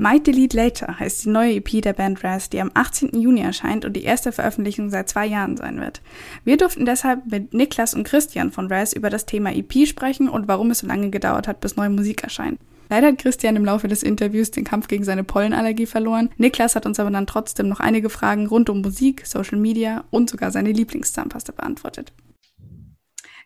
Might 0.00 0.28
Delete 0.28 0.56
Later 0.56 1.00
heißt 1.00 1.24
die 1.24 1.28
neue 1.28 1.56
EP 1.56 1.82
der 1.82 1.92
Band 1.92 2.22
Raz, 2.22 2.48
die 2.48 2.60
am 2.60 2.70
18. 2.72 3.20
Juni 3.20 3.40
erscheint 3.40 3.84
und 3.84 3.94
die 3.94 4.04
erste 4.04 4.30
Veröffentlichung 4.30 4.90
seit 4.90 5.08
zwei 5.08 5.26
Jahren 5.26 5.56
sein 5.56 5.80
wird. 5.80 6.02
Wir 6.44 6.56
durften 6.56 6.86
deshalb 6.86 7.26
mit 7.26 7.52
Niklas 7.52 7.94
und 7.94 8.04
Christian 8.04 8.52
von 8.52 8.70
Raz 8.70 8.92
über 8.92 9.10
das 9.10 9.26
Thema 9.26 9.52
EP 9.52 9.88
sprechen 9.88 10.28
und 10.28 10.46
warum 10.46 10.70
es 10.70 10.78
so 10.78 10.86
lange 10.86 11.10
gedauert 11.10 11.48
hat, 11.48 11.58
bis 11.58 11.74
neue 11.74 11.90
Musik 11.90 12.22
erscheint. 12.22 12.60
Leider 12.88 13.08
hat 13.08 13.18
Christian 13.18 13.56
im 13.56 13.64
Laufe 13.64 13.88
des 13.88 14.04
Interviews 14.04 14.52
den 14.52 14.62
Kampf 14.62 14.86
gegen 14.86 15.02
seine 15.02 15.24
Pollenallergie 15.24 15.86
verloren. 15.86 16.30
Niklas 16.36 16.76
hat 16.76 16.86
uns 16.86 17.00
aber 17.00 17.10
dann 17.10 17.26
trotzdem 17.26 17.66
noch 17.66 17.80
einige 17.80 18.08
Fragen 18.08 18.46
rund 18.46 18.70
um 18.70 18.82
Musik, 18.82 19.26
Social 19.26 19.58
Media 19.58 20.04
und 20.10 20.30
sogar 20.30 20.52
seine 20.52 20.70
Lieblingszahnpasta 20.70 21.52
beantwortet. 21.52 22.12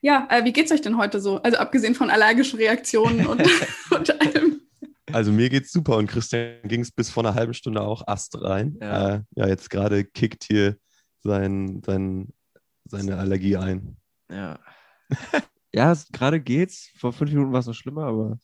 Ja, 0.02 0.28
äh, 0.30 0.44
wie 0.44 0.52
geht's 0.52 0.70
euch 0.70 0.82
denn 0.82 0.98
heute 0.98 1.18
so? 1.18 1.40
Also 1.40 1.56
abgesehen 1.56 1.94
von 1.94 2.10
allergischen 2.10 2.58
Reaktionen 2.58 3.24
und, 3.26 3.42
und 3.90 4.20
allem. 4.20 4.61
Also 5.12 5.32
mir 5.32 5.48
geht's 5.48 5.72
super 5.72 5.96
und 5.96 6.06
Christian 6.06 6.56
ging 6.64 6.80
es 6.80 6.90
bis 6.90 7.10
vor 7.10 7.24
einer 7.24 7.34
halben 7.34 7.54
Stunde 7.54 7.80
auch 7.82 8.06
Ast 8.06 8.40
rein. 8.40 8.76
Ja, 8.80 9.16
äh, 9.16 9.20
ja 9.36 9.48
jetzt 9.48 9.70
gerade 9.70 10.04
kickt 10.04 10.44
hier 10.44 10.76
sein, 11.22 11.82
sein, 11.84 12.32
seine 12.84 13.18
Allergie 13.18 13.56
ein. 13.56 13.96
Ja. 14.30 14.58
ja, 15.72 15.94
gerade 16.12 16.40
geht's. 16.40 16.90
Vor 16.96 17.12
fünf 17.12 17.30
Minuten 17.32 17.52
war 17.52 17.60
es 17.60 17.66
noch 17.66 17.74
schlimmer, 17.74 18.04
aber. 18.04 18.38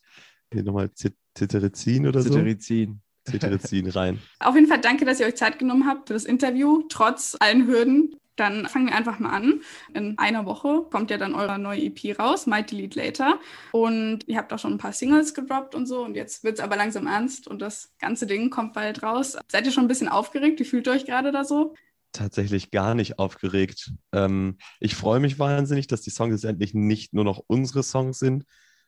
Hier 0.52 0.62
nochmal 0.62 0.90
Cetirizin 0.94 2.06
oder 2.06 2.22
Cetirizin. 2.22 3.00
so? 3.26 3.32
Cetirizin 3.32 3.88
rein. 3.90 4.18
Auf 4.40 4.54
jeden 4.54 4.66
Fall 4.66 4.80
danke, 4.80 5.04
dass 5.04 5.20
ihr 5.20 5.26
euch 5.26 5.36
Zeit 5.36 5.58
genommen 5.58 5.86
habt 5.86 6.08
für 6.08 6.14
das 6.14 6.24
Interview, 6.24 6.84
trotz 6.88 7.36
allen 7.40 7.66
Hürden. 7.66 8.16
Dann 8.38 8.66
fangen 8.68 8.86
wir 8.86 8.94
einfach 8.94 9.18
mal 9.18 9.30
an. 9.30 9.62
In 9.94 10.16
einer 10.16 10.46
Woche 10.46 10.86
kommt 10.90 11.10
ja 11.10 11.18
dann 11.18 11.34
eure 11.34 11.58
neue 11.58 11.82
EP 11.82 12.18
raus, 12.18 12.46
Might 12.46 12.70
Delete 12.70 12.98
Later. 12.98 13.40
Und 13.72 14.20
ihr 14.28 14.38
habt 14.38 14.52
auch 14.52 14.58
schon 14.58 14.74
ein 14.74 14.78
paar 14.78 14.92
Singles 14.92 15.34
gedroppt 15.34 15.74
und 15.74 15.86
so. 15.86 16.04
Und 16.04 16.14
jetzt 16.14 16.44
wird 16.44 16.58
es 16.58 16.64
aber 16.64 16.76
langsam 16.76 17.06
ernst 17.06 17.48
und 17.48 17.60
das 17.60 17.92
ganze 17.98 18.26
Ding 18.26 18.50
kommt 18.50 18.74
bald 18.74 19.02
raus. 19.02 19.36
Seid 19.50 19.66
ihr 19.66 19.72
schon 19.72 19.84
ein 19.84 19.88
bisschen 19.88 20.08
aufgeregt? 20.08 20.60
Wie 20.60 20.64
fühlt 20.64 20.86
ihr 20.86 20.92
euch 20.92 21.04
gerade 21.04 21.32
da 21.32 21.44
so? 21.44 21.74
Tatsächlich 22.12 22.70
gar 22.70 22.94
nicht 22.94 23.18
aufgeregt. 23.18 23.92
Ähm, 24.12 24.58
ich 24.78 24.94
freue 24.94 25.20
mich 25.20 25.38
wahnsinnig, 25.38 25.88
dass 25.88 26.00
die 26.00 26.10
Songs 26.10 26.32
jetzt 26.32 26.44
endlich 26.44 26.74
nicht 26.74 27.12
nur 27.12 27.24
noch 27.24 27.42
unsere 27.48 27.82
Songs 27.82 28.20
sind, 28.20 28.44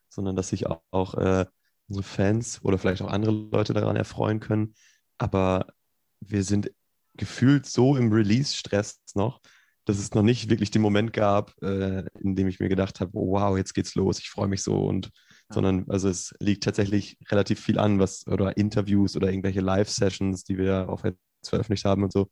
sondern 0.09 0.37
dass 0.37 0.49
sich 0.49 0.69
auch, 0.69 0.81
auch 0.93 1.15
äh, 1.15 1.45
unsere 1.89 2.05
Fans 2.05 2.61
oder 2.63 2.79
vielleicht 2.79 3.03
auch 3.03 3.11
andere 3.11 3.33
Leute 3.33 3.75
daran 3.75 3.97
erfreuen 3.97 4.39
können. 4.39 4.75
Aber 5.19 5.67
wir 6.21 6.45
sind 6.45 6.71
gefühlt 7.17 7.67
so 7.67 7.97
im 7.97 8.13
Release-Stress 8.13 9.01
noch, 9.15 9.41
dass 9.85 9.99
es 9.99 10.15
noch 10.15 10.23
nicht 10.23 10.51
wirklich 10.51 10.71
den 10.71 10.83
Moment 10.83 11.13
gab, 11.13 11.53
äh, 11.63 12.05
in 12.21 12.37
dem 12.37 12.49
ich 12.49 12.61
mir 12.61 12.69
gedacht 12.69 13.01
habe, 13.01 13.11
oh, 13.15 13.33
wow, 13.33 13.57
jetzt 13.57 13.75
geht's 13.75 13.95
los, 13.95 14.19
ich 14.19 14.31
freue 14.31 14.49
mich 14.49 14.63
so 14.63 14.77
und 14.85 15.11
sondern 15.53 15.85
also 15.89 16.09
es 16.09 16.33
liegt 16.39 16.63
tatsächlich 16.65 17.19
relativ 17.29 17.61
viel 17.61 17.79
an, 17.79 17.99
was 17.99 18.27
oder 18.27 18.57
Interviews 18.57 19.17
oder 19.17 19.31
irgendwelche 19.31 19.61
Live-Sessions, 19.61 20.45
die 20.45 20.59
wir 20.59 20.89
auch 20.89 21.05
jetzt 21.05 21.19
veröffentlicht 21.45 21.85
haben 21.85 22.05
und 22.05 22.13
so. 22.13 22.31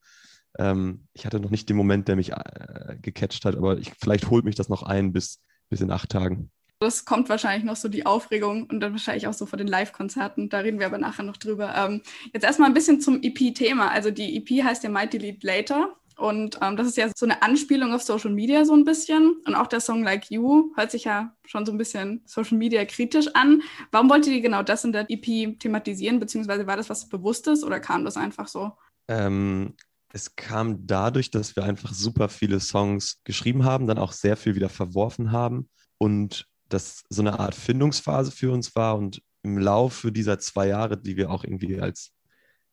Ähm, 0.58 1.06
ich 1.12 1.26
hatte 1.26 1.40
noch 1.40 1.50
nicht 1.50 1.68
den 1.68 1.76
Moment, 1.76 2.08
der 2.08 2.16
mich 2.16 2.32
äh, 2.32 2.96
gecatcht 3.00 3.44
hat, 3.44 3.56
aber 3.56 3.78
ich, 3.78 3.92
vielleicht 4.00 4.30
holt 4.30 4.44
mich 4.44 4.54
das 4.54 4.68
noch 4.68 4.82
ein 4.82 5.12
bis, 5.12 5.42
bis 5.68 5.80
in 5.80 5.90
acht 5.90 6.10
Tagen. 6.10 6.50
Das 6.80 7.04
kommt 7.04 7.28
wahrscheinlich 7.28 7.64
noch 7.64 7.74
so 7.74 7.88
die 7.88 8.06
Aufregung 8.06 8.64
und 8.64 8.78
dann 8.80 8.92
wahrscheinlich 8.92 9.26
auch 9.26 9.32
so 9.32 9.46
vor 9.46 9.56
den 9.56 9.66
Live-Konzerten. 9.66 10.48
Da 10.48 10.58
reden 10.58 10.78
wir 10.78 10.86
aber 10.86 10.98
nachher 10.98 11.24
noch 11.24 11.36
drüber. 11.36 11.74
Ähm, 11.76 12.02
jetzt 12.32 12.44
erstmal 12.44 12.68
ein 12.68 12.74
bisschen 12.74 13.00
zum 13.00 13.20
EP-Thema. 13.20 13.90
Also 13.90 14.12
die 14.12 14.36
EP 14.36 14.64
heißt 14.64 14.84
ja 14.84 14.90
Might 14.90 15.12
Delete 15.12 15.44
Later. 15.44 15.96
Und 16.16 16.58
ähm, 16.62 16.76
das 16.76 16.86
ist 16.86 16.96
ja 16.96 17.08
so 17.16 17.26
eine 17.26 17.42
Anspielung 17.42 17.92
auf 17.92 18.02
Social 18.02 18.30
Media 18.30 18.64
so 18.64 18.74
ein 18.74 18.84
bisschen. 18.84 19.36
Und 19.44 19.56
auch 19.56 19.66
der 19.66 19.80
Song 19.80 20.04
Like 20.04 20.30
You 20.30 20.72
hört 20.76 20.92
sich 20.92 21.04
ja 21.04 21.34
schon 21.44 21.66
so 21.66 21.72
ein 21.72 21.78
bisschen 21.78 22.22
Social 22.26 22.58
Media 22.58 22.84
kritisch 22.84 23.28
an. 23.34 23.62
Warum 23.90 24.08
wollt 24.08 24.26
ihr 24.28 24.40
genau 24.40 24.62
das 24.62 24.84
in 24.84 24.92
der 24.92 25.06
EP 25.08 25.58
thematisieren? 25.58 26.20
Beziehungsweise 26.20 26.66
war 26.66 26.76
das 26.76 26.90
was 26.90 27.08
Bewusstes 27.08 27.64
oder 27.64 27.80
kam 27.80 28.04
das 28.04 28.16
einfach 28.16 28.46
so? 28.46 28.72
Ähm, 29.08 29.74
es 30.12 30.36
kam 30.36 30.86
dadurch, 30.86 31.30
dass 31.30 31.56
wir 31.56 31.64
einfach 31.64 31.92
super 31.92 32.28
viele 32.28 32.60
Songs 32.60 33.20
geschrieben 33.24 33.64
haben, 33.64 33.86
dann 33.86 33.98
auch 33.98 34.12
sehr 34.12 34.36
viel 34.36 34.54
wieder 34.54 34.68
verworfen 34.68 35.32
haben. 35.32 35.68
Und 35.98 36.46
das 36.68 37.04
so 37.08 37.22
eine 37.22 37.38
Art 37.38 37.54
Findungsphase 37.54 38.30
für 38.30 38.52
uns 38.52 38.74
war 38.76 38.96
und 38.96 39.22
im 39.42 39.58
Laufe 39.58 40.12
dieser 40.12 40.38
zwei 40.38 40.68
Jahre, 40.68 40.96
die 40.96 41.16
wir 41.16 41.30
auch 41.30 41.44
irgendwie 41.44 41.80
als, 41.80 42.12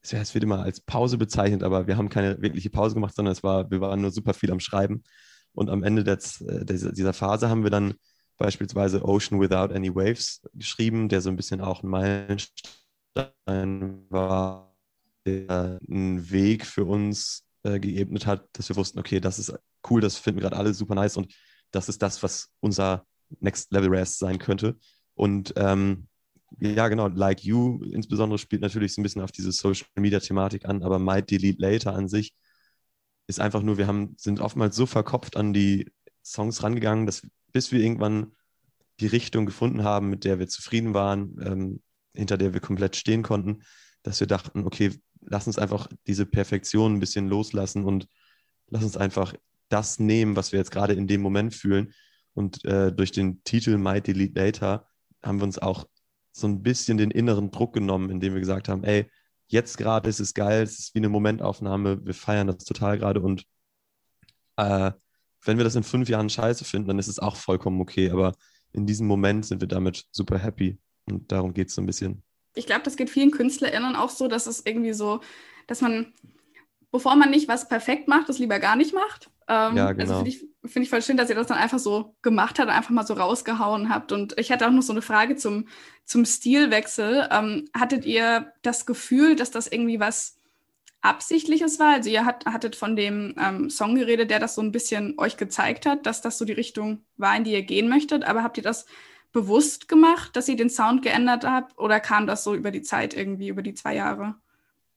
es 0.01 0.33
wird 0.33 0.44
immer 0.44 0.61
als 0.63 0.81
Pause 0.81 1.17
bezeichnet, 1.17 1.63
aber 1.63 1.88
wir 1.88 1.97
haben 1.97 2.09
keine 2.09 2.41
wirkliche 2.41 2.69
Pause 2.69 2.95
gemacht, 2.95 3.16
sondern 3.16 3.31
es 3.31 3.44
war, 3.44 3.69
wir 3.72 3.81
waren 3.81 4.01
nur 4.01 4.11
super 4.11 4.34
viel 4.34 4.51
am 4.51 4.59
Schreiben. 4.59 5.03
Und 5.53 5.69
am 5.69 5.84
Ende 5.84 6.03
der, 6.03 6.17
dieser 6.17 7.13
Phase 7.13 7.50
haben 7.50 7.63
wir 7.63 7.72
dann 7.72 7.95
beispielsweise 8.38 9.03
Ocean 9.03 9.39
Without 9.39 9.73
Any 9.73 9.94
Waves 9.95 10.41
geschrieben, 10.53 11.07
der 11.07 11.22
so 11.22 11.29
ein 11.29 11.38
bisschen 11.38 11.61
auch 11.61 11.81
ein 11.81 11.89
Meilenstein 11.89 12.51
war, 14.09 14.75
der 15.25 15.79
einen 15.89 16.29
Weg 16.29 16.66
für 16.66 16.84
uns 16.85 17.45
äh, 17.63 17.79
geebnet 17.79 18.25
hat, 18.25 18.47
dass 18.53 18.69
wir 18.69 18.75
wussten, 18.75 19.00
okay, 19.00 19.19
das 19.19 19.39
ist 19.39 19.57
cool, 19.89 20.01
das 20.01 20.17
finden 20.17 20.41
gerade 20.41 20.57
alle 20.57 20.73
super 20.73 20.95
nice 20.95 21.17
und 21.17 21.34
das 21.72 21.89
ist 21.89 22.01
das, 22.01 22.22
was 22.22 22.50
unser 22.59 23.05
Next 23.39 23.71
Level 23.71 23.89
Rest 23.89 24.19
sein 24.19 24.39
könnte. 24.39 24.77
Und 25.15 25.53
ähm, 25.57 26.07
ja, 26.59 26.87
genau, 26.87 27.07
Like 27.07 27.43
You 27.43 27.83
insbesondere 27.91 28.37
spielt 28.37 28.61
natürlich 28.61 28.93
so 28.93 29.01
ein 29.01 29.03
bisschen 29.03 29.21
auf 29.21 29.31
diese 29.31 29.51
Social 29.51 29.87
Media 29.95 30.19
Thematik 30.19 30.65
an, 30.65 30.83
aber 30.83 30.99
Might 30.99 31.31
Delete 31.31 31.61
Later 31.61 31.93
an 31.93 32.07
sich 32.07 32.33
ist 33.27 33.39
einfach 33.39 33.61
nur, 33.61 33.77
wir 33.77 33.87
haben, 33.87 34.15
sind 34.17 34.39
oftmals 34.39 34.75
so 34.75 34.85
verkopft 34.85 35.35
an 35.35 35.53
die 35.53 35.91
Songs 36.23 36.61
rangegangen, 36.63 37.05
dass 37.05 37.27
bis 37.51 37.71
wir 37.71 37.79
irgendwann 37.79 38.33
die 38.99 39.07
Richtung 39.07 39.45
gefunden 39.45 39.83
haben, 39.83 40.09
mit 40.09 40.23
der 40.23 40.39
wir 40.39 40.47
zufrieden 40.47 40.93
waren, 40.93 41.37
ähm, 41.41 41.81
hinter 42.13 42.37
der 42.37 42.53
wir 42.53 42.61
komplett 42.61 42.95
stehen 42.95 43.23
konnten, 43.23 43.63
dass 44.03 44.19
wir 44.19 44.27
dachten, 44.27 44.65
okay, 44.65 44.91
lass 45.21 45.47
uns 45.47 45.57
einfach 45.57 45.87
diese 46.07 46.25
Perfektion 46.25 46.93
ein 46.93 46.99
bisschen 46.99 47.27
loslassen 47.27 47.83
und 47.83 48.07
lass 48.67 48.83
uns 48.83 48.97
einfach 48.97 49.33
das 49.69 49.99
nehmen, 49.99 50.35
was 50.35 50.51
wir 50.51 50.59
jetzt 50.59 50.71
gerade 50.71 50.93
in 50.93 51.07
dem 51.07 51.21
Moment 51.21 51.53
fühlen 51.53 51.93
und 52.35 52.63
äh, 52.66 52.91
durch 52.91 53.12
den 53.12 53.44
Titel 53.44 53.78
Might 53.78 54.07
Delete 54.07 54.40
Later 54.40 54.88
haben 55.23 55.40
wir 55.40 55.46
uns 55.46 55.57
auch 55.57 55.88
so 56.31 56.47
ein 56.47 56.62
bisschen 56.62 56.97
den 56.97 57.12
inneren 57.12 57.50
Druck 57.50 57.73
genommen, 57.73 58.09
indem 58.09 58.34
wir 58.34 58.41
gesagt 58.41 58.69
haben, 58.69 58.84
ey, 58.84 59.09
jetzt 59.47 59.78
gerade 59.78 60.09
ist 60.09 60.19
es 60.19 60.34
geil, 60.34 60.63
es 60.63 60.78
ist 60.78 60.94
wie 60.94 61.00
eine 61.00 61.09
Momentaufnahme, 61.09 62.06
wir 62.06 62.13
feiern 62.13 62.47
das 62.47 62.66
total 62.66 63.00
gerade 63.00 63.22
und 63.22 63.46
äh, 64.57 64.91
wenn 65.46 65.57
wir 65.57 65.63
das 65.63 65.75
in 65.75 65.84
fünf 65.84 66.09
Jahren 66.09 66.29
scheiße 66.29 66.66
finden, 66.66 66.90
dann 66.90 67.00
ist 67.00 67.07
es 67.07 67.19
auch 67.19 67.35
vollkommen 67.35 67.79
okay, 67.79 68.09
aber 68.09 68.34
in 68.73 68.85
diesem 68.85 69.07
Moment 69.07 69.46
sind 69.46 69.62
wir 69.62 69.67
damit 69.67 70.06
super 70.12 70.38
happy 70.38 70.78
und 71.06 71.31
darum 71.31 71.53
geht 71.53 71.69
es 71.69 71.75
so 71.75 71.81
ein 71.81 71.85
bisschen. 71.85 72.23
Ich 72.56 72.66
glaube, 72.66 72.84
das 72.84 72.97
geht 72.97 73.09
vielen 73.09 73.31
KünstlerInnen 73.31 73.96
auch 73.96 74.09
so, 74.09 74.28
dass 74.28 74.47
es 74.47 74.66
irgendwie 74.66 74.94
so, 74.94 75.22
dass 75.67 75.81
man, 75.81 76.13
bevor 76.91 77.16
man 77.16 77.29
nicht 77.29 77.47
was 77.47 77.69
perfekt 77.69 78.07
macht, 78.07 78.28
das 78.28 78.40
lieber 78.40 78.59
gar 78.59 78.75
nicht 78.75 78.94
macht. 78.94 79.29
Ähm, 79.47 79.78
ja, 79.78 79.88
also 79.88 79.97
genau. 79.97 80.13
Also 80.13 80.16
finde 80.16 80.29
ich, 80.29 80.72
find 80.72 80.83
ich 80.85 80.89
voll 80.89 81.01
schön, 81.01 81.17
dass 81.17 81.29
ihr 81.29 81.35
das 81.35 81.47
dann 81.47 81.57
einfach 81.57 81.79
so 81.79 82.16
gemacht 82.22 82.59
habt 82.59 82.69
und 82.69 82.75
einfach 82.75 82.89
mal 82.89 83.06
so 83.06 83.13
rausgehauen 83.13 83.89
habt. 83.89 84.11
Und 84.11 84.38
ich 84.39 84.51
hatte 84.51 84.67
auch 84.67 84.72
noch 84.72 84.81
so 84.81 84.94
eine 84.94 85.01
Frage 85.01 85.35
zum, 85.35 85.67
zum 86.06 86.25
Stilwechsel. 86.25 87.28
Ähm, 87.31 87.67
hattet 87.73 88.05
ihr 88.05 88.51
das 88.61 88.85
Gefühl, 88.85 89.35
dass 89.35 89.51
das 89.51 89.67
irgendwie 89.67 90.00
was 90.00 90.38
Absichtliches 91.01 91.79
war? 91.79 91.94
Also 91.94 92.09
ihr 92.09 92.25
hat, 92.25 92.45
hattet 92.45 92.75
von 92.75 92.95
dem 92.95 93.35
ähm, 93.39 93.69
Song 93.69 93.95
geredet, 93.95 94.31
der 94.31 94.39
das 94.39 94.55
so 94.55 94.61
ein 94.61 94.72
bisschen 94.72 95.13
euch 95.19 95.38
gezeigt 95.38 95.85
hat, 95.85 96.05
dass 96.07 96.22
das 96.22 96.38
so 96.38 96.45
die 96.45 96.53
Richtung 96.53 97.05
war, 97.17 97.38
in 97.38 97.44
die 97.44 97.53
ihr 97.53 97.61
gehen 97.61 97.88
möchtet. 97.88 98.23
Aber 98.23 98.41
habt 98.44 98.57
ihr 98.57 98.63
das 98.63 98.88
bewusst 99.31 99.88
gemacht, 99.88 100.35
dass 100.35 100.47
ihr 100.47 100.55
den 100.55 100.72
Sound 100.72 101.03
geändert 101.03 101.45
habt? 101.45 101.78
Oder 101.78 102.00
kam 102.00 102.25
das 102.25 102.44
so 102.44 102.55
über 102.55 102.72
die 102.72 102.81
Zeit 102.81 103.13
irgendwie, 103.13 103.50
über 103.50 103.61
die 103.61 103.75
zwei 103.75 103.95
Jahre? 103.95 104.35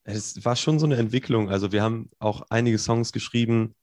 Es 0.05 0.43
war 0.43 0.57
schon 0.57 0.79
so 0.79 0.87
eine 0.87 0.97
Entwicklung. 0.97 1.51
Also 1.51 1.73
wir 1.73 1.83
haben 1.83 2.09
auch 2.19 2.43
einige 2.49 2.79
Songs 2.79 3.13
geschrieben, 3.13 3.75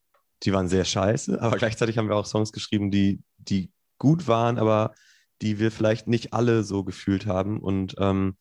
die 0.45 0.53
waren 0.53 0.67
sehr 0.67 0.85
scheiße, 0.85 1.41
aber 1.41 1.57
gleichzeitig 1.57 1.97
haben 1.97 2.09
wir 2.09 2.15
auch 2.15 2.25
Songs 2.25 2.51
geschrieben, 2.51 2.91
die, 2.91 3.21
die 3.37 3.71
gut 3.97 4.27
waren, 4.27 4.57
aber 4.57 4.93
die 5.41 5.59
wir 5.59 5.71
vielleicht 5.71 6.07
nicht 6.07 6.33
alle 6.33 6.63
so 6.63 6.83
gefühlt 6.83 7.25
haben. 7.25 7.59
Und 7.59 7.95
ähm, 7.99 8.37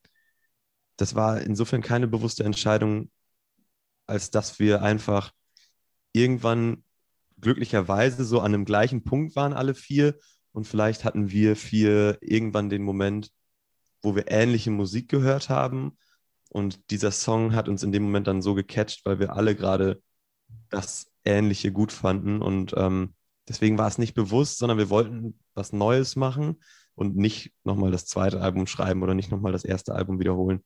das 0.96 1.14
war 1.14 1.40
insofern 1.40 1.82
keine 1.82 2.06
bewusste 2.06 2.44
Entscheidung, 2.44 3.10
als 4.06 4.30
dass 4.30 4.58
wir 4.58 4.82
einfach 4.82 5.32
irgendwann 6.12 6.84
glücklicherweise 7.40 8.24
so 8.24 8.40
an 8.40 8.54
einem 8.54 8.64
gleichen 8.64 9.02
Punkt 9.02 9.34
waren, 9.34 9.52
alle 9.52 9.74
vier. 9.74 10.16
Und 10.52 10.68
vielleicht 10.68 11.04
hatten 11.04 11.30
wir 11.30 11.56
vier 11.56 12.18
irgendwann 12.20 12.70
den 12.70 12.82
Moment, 12.82 13.30
wo 14.02 14.14
wir 14.14 14.30
ähnliche 14.30 14.70
Musik 14.70 15.08
gehört 15.08 15.48
haben. 15.48 15.98
Und 16.50 16.90
dieser 16.90 17.10
Song 17.10 17.54
hat 17.54 17.68
uns 17.68 17.82
in 17.82 17.90
dem 17.90 18.04
Moment 18.04 18.28
dann 18.28 18.42
so 18.42 18.54
gecatcht, 18.54 19.04
weil 19.04 19.18
wir 19.18 19.34
alle 19.34 19.56
gerade 19.56 20.00
das 20.70 21.10
Ähnliche 21.24 21.72
gut 21.72 21.92
fanden. 21.92 22.42
Und 22.42 22.74
ähm, 22.76 23.14
deswegen 23.48 23.78
war 23.78 23.88
es 23.88 23.98
nicht 23.98 24.14
bewusst, 24.14 24.58
sondern 24.58 24.78
wir 24.78 24.90
wollten 24.90 25.38
was 25.54 25.72
Neues 25.72 26.16
machen 26.16 26.60
und 26.94 27.16
nicht 27.16 27.52
nochmal 27.64 27.90
das 27.90 28.06
zweite 28.06 28.40
Album 28.40 28.66
schreiben 28.66 29.02
oder 29.02 29.14
nicht 29.14 29.30
nochmal 29.30 29.52
das 29.52 29.64
erste 29.64 29.94
Album 29.94 30.18
wiederholen. 30.18 30.62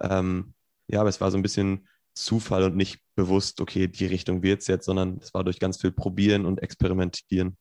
Ähm, 0.00 0.54
ja, 0.88 1.00
aber 1.00 1.08
es 1.08 1.20
war 1.20 1.30
so 1.30 1.38
ein 1.38 1.42
bisschen 1.42 1.86
Zufall 2.14 2.64
und 2.64 2.76
nicht 2.76 3.00
bewusst, 3.14 3.60
okay, 3.60 3.86
die 3.86 4.06
Richtung 4.06 4.42
wird 4.42 4.62
es 4.62 4.66
jetzt, 4.66 4.84
sondern 4.84 5.18
es 5.22 5.32
war 5.32 5.44
durch 5.44 5.60
ganz 5.60 5.80
viel 5.80 5.92
Probieren 5.92 6.44
und 6.44 6.62
Experimentieren. 6.62 7.56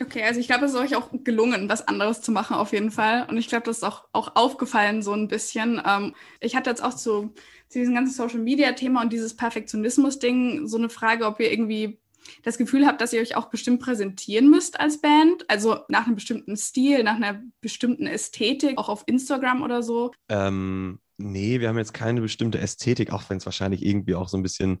Okay, 0.00 0.24
also 0.24 0.40
ich 0.40 0.48
glaube, 0.48 0.64
es 0.64 0.72
ist 0.72 0.80
euch 0.80 0.96
auch 0.96 1.10
gelungen, 1.22 1.68
was 1.68 1.86
anderes 1.86 2.20
zu 2.20 2.32
machen 2.32 2.56
auf 2.56 2.72
jeden 2.72 2.90
Fall. 2.90 3.26
Und 3.28 3.36
ich 3.36 3.46
glaube, 3.48 3.64
das 3.64 3.78
ist 3.78 3.84
auch, 3.84 4.08
auch 4.12 4.34
aufgefallen 4.34 5.02
so 5.02 5.12
ein 5.12 5.28
bisschen. 5.28 5.80
Ähm, 5.86 6.14
ich 6.40 6.56
hatte 6.56 6.70
jetzt 6.70 6.82
auch 6.82 6.94
zu, 6.94 7.32
zu 7.68 7.78
diesem 7.78 7.94
ganzen 7.94 8.12
Social-Media-Thema 8.12 9.02
und 9.02 9.12
dieses 9.12 9.36
Perfektionismus-Ding 9.36 10.66
so 10.66 10.78
eine 10.78 10.88
Frage, 10.88 11.26
ob 11.26 11.38
ihr 11.38 11.52
irgendwie 11.52 12.00
das 12.42 12.58
Gefühl 12.58 12.86
habt, 12.86 13.00
dass 13.00 13.12
ihr 13.12 13.20
euch 13.20 13.36
auch 13.36 13.50
bestimmt 13.50 13.80
präsentieren 13.80 14.50
müsst 14.50 14.80
als 14.80 15.00
Band, 15.00 15.48
also 15.48 15.78
nach 15.88 16.06
einem 16.06 16.16
bestimmten 16.16 16.56
Stil, 16.56 17.04
nach 17.04 17.16
einer 17.16 17.42
bestimmten 17.60 18.06
Ästhetik, 18.06 18.78
auch 18.78 18.88
auf 18.88 19.04
Instagram 19.06 19.62
oder 19.62 19.82
so? 19.82 20.10
Ähm, 20.28 20.98
nee, 21.18 21.60
wir 21.60 21.68
haben 21.68 21.78
jetzt 21.78 21.94
keine 21.94 22.20
bestimmte 22.20 22.58
Ästhetik, 22.58 23.12
auch 23.12 23.28
wenn 23.28 23.36
es 23.36 23.46
wahrscheinlich 23.46 23.84
irgendwie 23.84 24.14
auch 24.14 24.28
so 24.28 24.36
ein 24.36 24.42
bisschen 24.42 24.80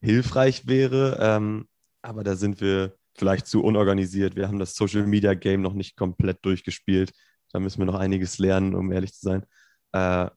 hilfreich 0.00 0.68
wäre. 0.68 1.18
Ähm, 1.20 1.66
aber 2.02 2.22
da 2.22 2.36
sind 2.36 2.60
wir 2.60 2.96
vielleicht 3.16 3.46
zu 3.46 3.62
unorganisiert. 3.62 4.36
Wir 4.36 4.48
haben 4.48 4.58
das 4.58 4.74
Social 4.74 5.06
Media 5.06 5.34
Game 5.34 5.62
noch 5.62 5.74
nicht 5.74 5.96
komplett 5.96 6.44
durchgespielt. 6.44 7.12
Da 7.52 7.60
müssen 7.60 7.78
wir 7.78 7.86
noch 7.86 7.94
einiges 7.94 8.38
lernen, 8.38 8.74
um 8.74 8.90
ehrlich 8.92 9.14
zu 9.14 9.20
sein. 9.20 9.46
Äh, 9.92 10.30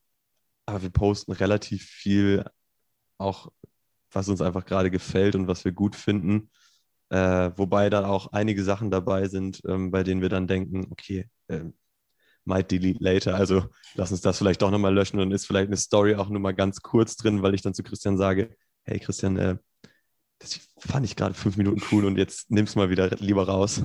aber 0.66 0.82
wir 0.82 0.90
posten 0.90 1.32
relativ 1.32 1.84
viel, 1.84 2.46
auch 3.18 3.52
was 4.12 4.30
uns 4.30 4.42
einfach 4.42 4.66
gerade 4.66 4.92
gefällt 4.92 5.36
und 5.36 5.48
was 5.48 5.66
wir 5.66 5.72
gut 5.72 5.96
finden. 5.96 6.52
Äh, 7.10 7.52
wobei 7.56 7.90
da 7.90 8.08
auch 8.08 8.34
einige 8.34 8.64
Sachen 8.64 8.92
dabei 8.92 9.28
sind, 9.28 9.62
ähm, 9.68 9.92
bei 9.92 10.04
denen 10.04 10.22
wir 10.22 10.30
dann 10.30 10.48
denken, 10.48 10.88
okay, 10.92 11.30
äh, 11.48 11.64
might 12.46 12.72
delete 12.72 13.04
later. 13.04 13.36
Also 13.36 13.66
lass 13.96 14.12
uns 14.12 14.22
das 14.22 14.38
vielleicht 14.38 14.62
doch 14.62 14.72
nochmal 14.72 14.94
löschen 14.94 15.20
und 15.20 15.32
ist 15.32 15.46
vielleicht 15.46 15.68
eine 15.68 15.78
Story 15.78 16.16
auch 16.16 16.30
nur 16.30 16.40
mal 16.40 16.54
ganz 16.54 16.82
kurz 16.82 17.16
drin, 17.16 17.42
weil 17.42 17.54
ich 17.54 17.62
dann 17.62 17.74
zu 17.74 17.84
Christian 17.84 18.18
sage, 18.18 18.56
hey 18.84 19.00
Christian, 19.00 19.38
äh, 19.38 19.58
das 20.40 20.60
fand 20.78 21.06
ich 21.06 21.16
gerade 21.16 21.34
fünf 21.34 21.58
Minuten 21.58 21.82
cool 21.92 22.06
und 22.06 22.18
jetzt 22.18 22.52
nimm's 22.52 22.76
mal 22.76 22.90
wieder 22.90 23.10
lieber 23.18 23.48
raus. 23.48 23.82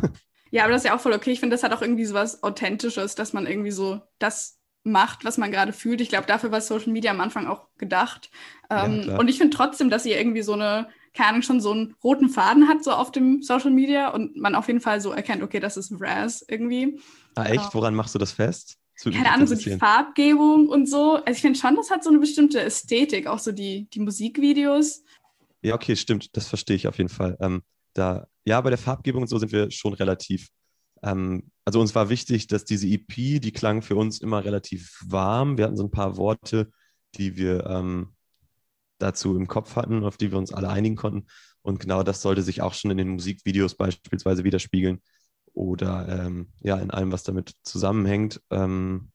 Ja, 0.50 0.64
aber 0.64 0.72
das 0.72 0.82
ist 0.82 0.88
ja 0.88 0.94
auch 0.94 1.00
voll 1.00 1.14
okay. 1.14 1.32
Ich 1.32 1.40
finde, 1.40 1.54
das 1.54 1.62
hat 1.62 1.72
auch 1.72 1.80
irgendwie 1.80 2.04
so 2.04 2.12
was 2.12 2.42
Authentisches, 2.42 3.14
dass 3.14 3.32
man 3.32 3.46
irgendwie 3.46 3.70
so 3.70 4.02
das 4.18 4.58
macht, 4.84 5.24
was 5.24 5.38
man 5.38 5.50
gerade 5.50 5.72
fühlt. 5.72 6.00
Ich 6.02 6.10
glaube, 6.10 6.26
dafür 6.26 6.50
war 6.52 6.60
Social 6.60 6.92
Media 6.92 7.10
am 7.10 7.20
Anfang 7.20 7.46
auch 7.46 7.68
gedacht. 7.78 8.30
Ähm, 8.68 9.04
ja, 9.06 9.18
und 9.18 9.28
ich 9.28 9.38
finde 9.38 9.56
trotzdem, 9.56 9.90
dass 9.90 10.04
ihr 10.04 10.18
irgendwie 10.18 10.42
so 10.42 10.52
eine, 10.52 10.88
keine 11.14 11.30
Ahnung, 11.30 11.42
schon 11.42 11.60
so 11.60 11.72
einen 11.72 11.94
roten 12.04 12.28
Faden 12.28 12.68
hat, 12.68 12.84
so 12.84 12.90
auf 12.90 13.12
dem 13.12 13.42
Social 13.42 13.70
Media 13.70 14.08
und 14.08 14.36
man 14.36 14.54
auf 14.54 14.66
jeden 14.66 14.80
Fall 14.80 15.00
so 15.00 15.12
erkennt, 15.12 15.42
okay, 15.42 15.58
das 15.58 15.76
ist 15.76 15.94
Raz 15.98 16.44
irgendwie. 16.46 17.00
Ah, 17.34 17.44
echt? 17.44 17.64
Ähm, 17.64 17.70
Woran 17.72 17.94
machst 17.94 18.14
du 18.14 18.18
das 18.18 18.32
fest? 18.32 18.76
Keine 19.02 19.32
Ahnung, 19.32 19.46
so 19.46 19.54
die 19.54 19.78
Farbgebung 19.78 20.68
und 20.68 20.88
so. 20.88 21.14
Also 21.14 21.30
ich 21.30 21.40
finde 21.40 21.58
schon, 21.58 21.76
das 21.76 21.90
hat 21.90 22.04
so 22.04 22.10
eine 22.10 22.18
bestimmte 22.18 22.60
Ästhetik, 22.60 23.26
auch 23.26 23.38
so 23.38 23.50
die, 23.50 23.88
die 23.90 24.00
Musikvideos. 24.00 25.02
Ja, 25.62 25.74
okay, 25.74 25.96
stimmt. 25.96 26.36
Das 26.36 26.48
verstehe 26.48 26.76
ich 26.76 26.88
auf 26.88 26.98
jeden 26.98 27.08
Fall. 27.10 27.36
Ähm, 27.40 27.62
da, 27.94 28.26
ja, 28.44 28.60
bei 28.60 28.70
der 28.70 28.78
Farbgebung 28.78 29.22
und 29.22 29.28
so 29.28 29.38
sind 29.38 29.52
wir 29.52 29.70
schon 29.70 29.92
relativ. 29.94 30.48
Ähm, 31.02 31.50
also 31.64 31.80
uns 31.80 31.94
war 31.94 32.08
wichtig, 32.08 32.46
dass 32.48 32.64
diese 32.64 32.86
EP, 32.88 33.38
die 33.40 33.52
klang 33.52 33.82
für 33.82 33.96
uns 33.96 34.20
immer 34.20 34.44
relativ 34.44 34.98
warm. 35.06 35.58
Wir 35.58 35.66
hatten 35.66 35.76
so 35.76 35.84
ein 35.84 35.90
paar 35.90 36.16
Worte, 36.16 36.70
die 37.16 37.36
wir 37.36 37.66
ähm, 37.66 38.14
dazu 38.98 39.36
im 39.36 39.48
Kopf 39.48 39.76
hatten, 39.76 40.04
auf 40.04 40.16
die 40.16 40.30
wir 40.32 40.38
uns 40.38 40.52
alle 40.52 40.68
einigen 40.70 40.96
konnten. 40.96 41.26
Und 41.62 41.80
genau 41.80 42.02
das 42.02 42.22
sollte 42.22 42.42
sich 42.42 42.62
auch 42.62 42.74
schon 42.74 42.90
in 42.92 42.98
den 42.98 43.08
Musikvideos 43.10 43.76
beispielsweise 43.76 44.44
widerspiegeln 44.44 45.00
oder 45.54 46.08
ähm, 46.26 46.52
ja, 46.62 46.78
in 46.78 46.90
allem, 46.90 47.12
was 47.12 47.24
damit 47.24 47.54
zusammenhängt. 47.64 48.40
Ähm, 48.50 49.12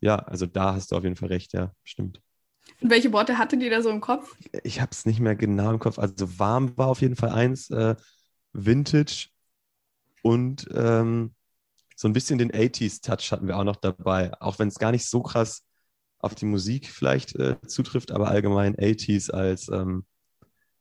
ja, 0.00 0.16
also 0.18 0.46
da 0.46 0.74
hast 0.74 0.92
du 0.92 0.96
auf 0.96 1.04
jeden 1.04 1.16
Fall 1.16 1.28
recht, 1.30 1.52
ja, 1.54 1.74
stimmt. 1.84 2.22
Und 2.80 2.90
welche 2.90 3.12
Worte 3.12 3.38
hattet 3.38 3.62
ihr 3.62 3.70
da 3.70 3.82
so 3.82 3.90
im 3.90 4.00
Kopf? 4.00 4.36
Ich 4.62 4.80
habe 4.80 4.90
es 4.92 5.06
nicht 5.06 5.20
mehr 5.20 5.36
genau 5.36 5.70
im 5.70 5.78
Kopf. 5.78 5.98
Also 5.98 6.38
warm 6.38 6.76
war 6.76 6.88
auf 6.88 7.00
jeden 7.00 7.16
Fall 7.16 7.30
eins, 7.30 7.70
äh, 7.70 7.96
Vintage 8.52 9.28
und 10.22 10.68
ähm, 10.74 11.34
so 11.96 12.08
ein 12.08 12.12
bisschen 12.12 12.38
den 12.38 12.50
80s-Touch 12.50 13.30
hatten 13.32 13.46
wir 13.46 13.58
auch 13.58 13.64
noch 13.64 13.76
dabei. 13.76 14.32
Auch 14.40 14.58
wenn 14.58 14.68
es 14.68 14.78
gar 14.78 14.90
nicht 14.90 15.08
so 15.08 15.22
krass 15.22 15.64
auf 16.18 16.34
die 16.34 16.46
Musik 16.46 16.88
vielleicht 16.88 17.36
äh, 17.36 17.60
zutrifft, 17.66 18.10
aber 18.12 18.28
allgemein 18.28 18.76
80s 18.76 19.30
als, 19.30 19.68
ähm, 19.68 20.04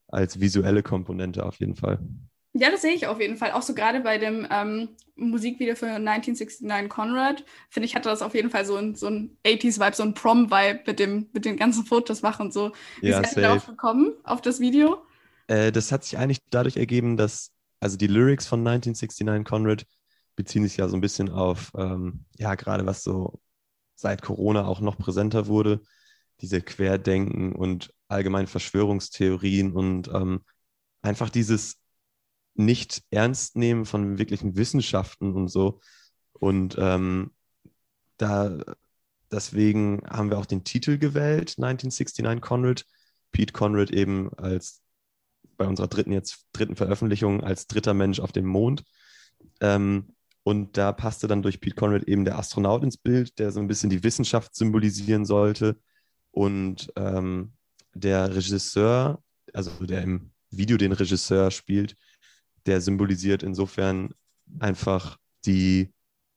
als 0.08 0.40
visuelle 0.40 0.84
Komponente 0.84 1.46
auf 1.46 1.60
jeden 1.60 1.76
Fall. 1.76 2.00
Ja, 2.54 2.72
das 2.72 2.82
sehe 2.82 2.94
ich 2.94 3.06
auf 3.06 3.20
jeden 3.20 3.38
Fall. 3.38 3.52
Auch 3.52 3.62
so 3.62 3.76
gerade 3.76 4.00
bei 4.00 4.18
dem 4.18 4.48
ähm, 4.50 4.90
Musikvideo 5.16 5.76
für 5.76 5.88
1969 5.88 6.90
Conrad, 6.90 7.46
finde 7.70 7.86
ich, 7.86 7.96
hatte 7.96 8.10
das 8.10 8.22
auf 8.22 8.34
jeden 8.34 8.50
Fall 8.50 8.66
so 8.66 8.76
ein, 8.76 8.96
so 8.96 9.08
ein 9.08 9.38
80s-Vibe, 9.46 9.96
so 9.96 10.04
ein 10.04 10.14
Prom-Vibe 10.14 10.82
mit, 10.88 11.34
mit 11.34 11.46
den 11.46 11.58
ganzen 11.58 11.86
Fotos 11.86 12.22
machen 12.22 12.48
und 12.48 12.54
so. 12.54 12.72
Wie 13.02 13.10
ja, 13.10 13.24
seid 13.24 13.36
ihr 13.36 13.44
darauf 13.44 13.68
gekommen, 13.68 14.14
auf 14.24 14.42
das 14.42 14.60
Video? 14.60 15.04
Äh, 15.48 15.72
das 15.72 15.92
hat 15.92 16.04
sich 16.04 16.18
eigentlich 16.18 16.40
dadurch 16.50 16.78
ergeben, 16.78 17.18
dass, 17.18 17.52
also 17.80 17.98
die 17.98 18.08
Lyrics 18.08 18.48
von 18.48 18.66
1969 18.66 19.46
Conrad 19.46 19.86
beziehen 20.36 20.64
sich 20.64 20.78
ja 20.78 20.88
so 20.88 20.98
ein 20.98 21.02
bisschen 21.02 21.30
auf, 21.30 21.72
ähm, 21.78 22.26
ja, 22.38 22.56
gerade 22.56 22.86
was 22.86 23.04
so 23.04 23.40
seit 23.96 24.22
Corona 24.22 24.66
auch 24.66 24.80
noch 24.80 24.98
präsenter 24.98 25.48
wurde, 25.48 25.82
diese 26.42 26.62
Querdenken 26.62 27.54
und 27.54 27.94
allgemein 28.08 28.48
Verschwörungstheorien 28.48 29.74
und 29.74 30.08
ähm, 30.08 30.42
einfach 31.02 31.30
dieses 31.30 31.78
nicht 32.60 33.04
ernst 33.10 33.56
nehmen 33.56 33.86
von 33.86 34.18
wirklichen 34.18 34.58
Wissenschaften 34.58 35.34
und 35.34 35.48
so. 35.48 35.80
Und 36.34 36.76
ähm, 36.78 37.32
da 38.18 38.58
deswegen 39.32 40.02
haben 40.10 40.30
wir 40.30 40.38
auch 40.38 40.46
den 40.46 40.64
Titel 40.66 40.98
gewählt, 40.98 41.56
1969 41.58 42.42
Conrad. 42.42 42.86
Pete 43.32 43.54
Conrad 43.54 43.92
eben 43.92 44.34
als 44.36 44.82
bei 45.56 45.68
unserer 45.68 45.88
dritten 45.88 46.12
jetzt 46.12 46.48
dritten 46.52 46.76
Veröffentlichung 46.76 47.44
als 47.44 47.68
dritter 47.68 47.94
Mensch 47.94 48.20
auf 48.20 48.32
dem 48.32 48.46
Mond. 48.46 48.84
Ähm, 49.62 50.16
und 50.44 50.78
da 50.78 50.92
passte 50.92 51.28
dann 51.28 51.42
durch 51.42 51.62
Pete 51.62 51.76
Conrad 51.76 52.04
eben 52.04 52.26
der 52.26 52.38
Astronaut 52.40 52.84
ins 52.84 52.98
Bild, 52.98 53.40
der 53.40 53.52
so 53.52 53.60
ein 53.60 53.68
bisschen 53.68 53.90
die 53.90 54.04
Wissenschaft 54.04 54.56
symbolisieren 54.56 55.26
sollte. 55.26 55.80
Und 56.32 56.92
ähm, 56.96 57.54
der 57.94 58.36
Regisseur, 58.36 59.22
also 59.54 59.72
der 59.86 60.02
im 60.02 60.32
Video 60.50 60.78
den 60.78 60.92
Regisseur 60.92 61.52
spielt, 61.52 61.96
der 62.66 62.82
symbolisiert 62.82 63.44
insofern 63.44 64.14
einfach 64.60 65.18
die, 65.46 65.94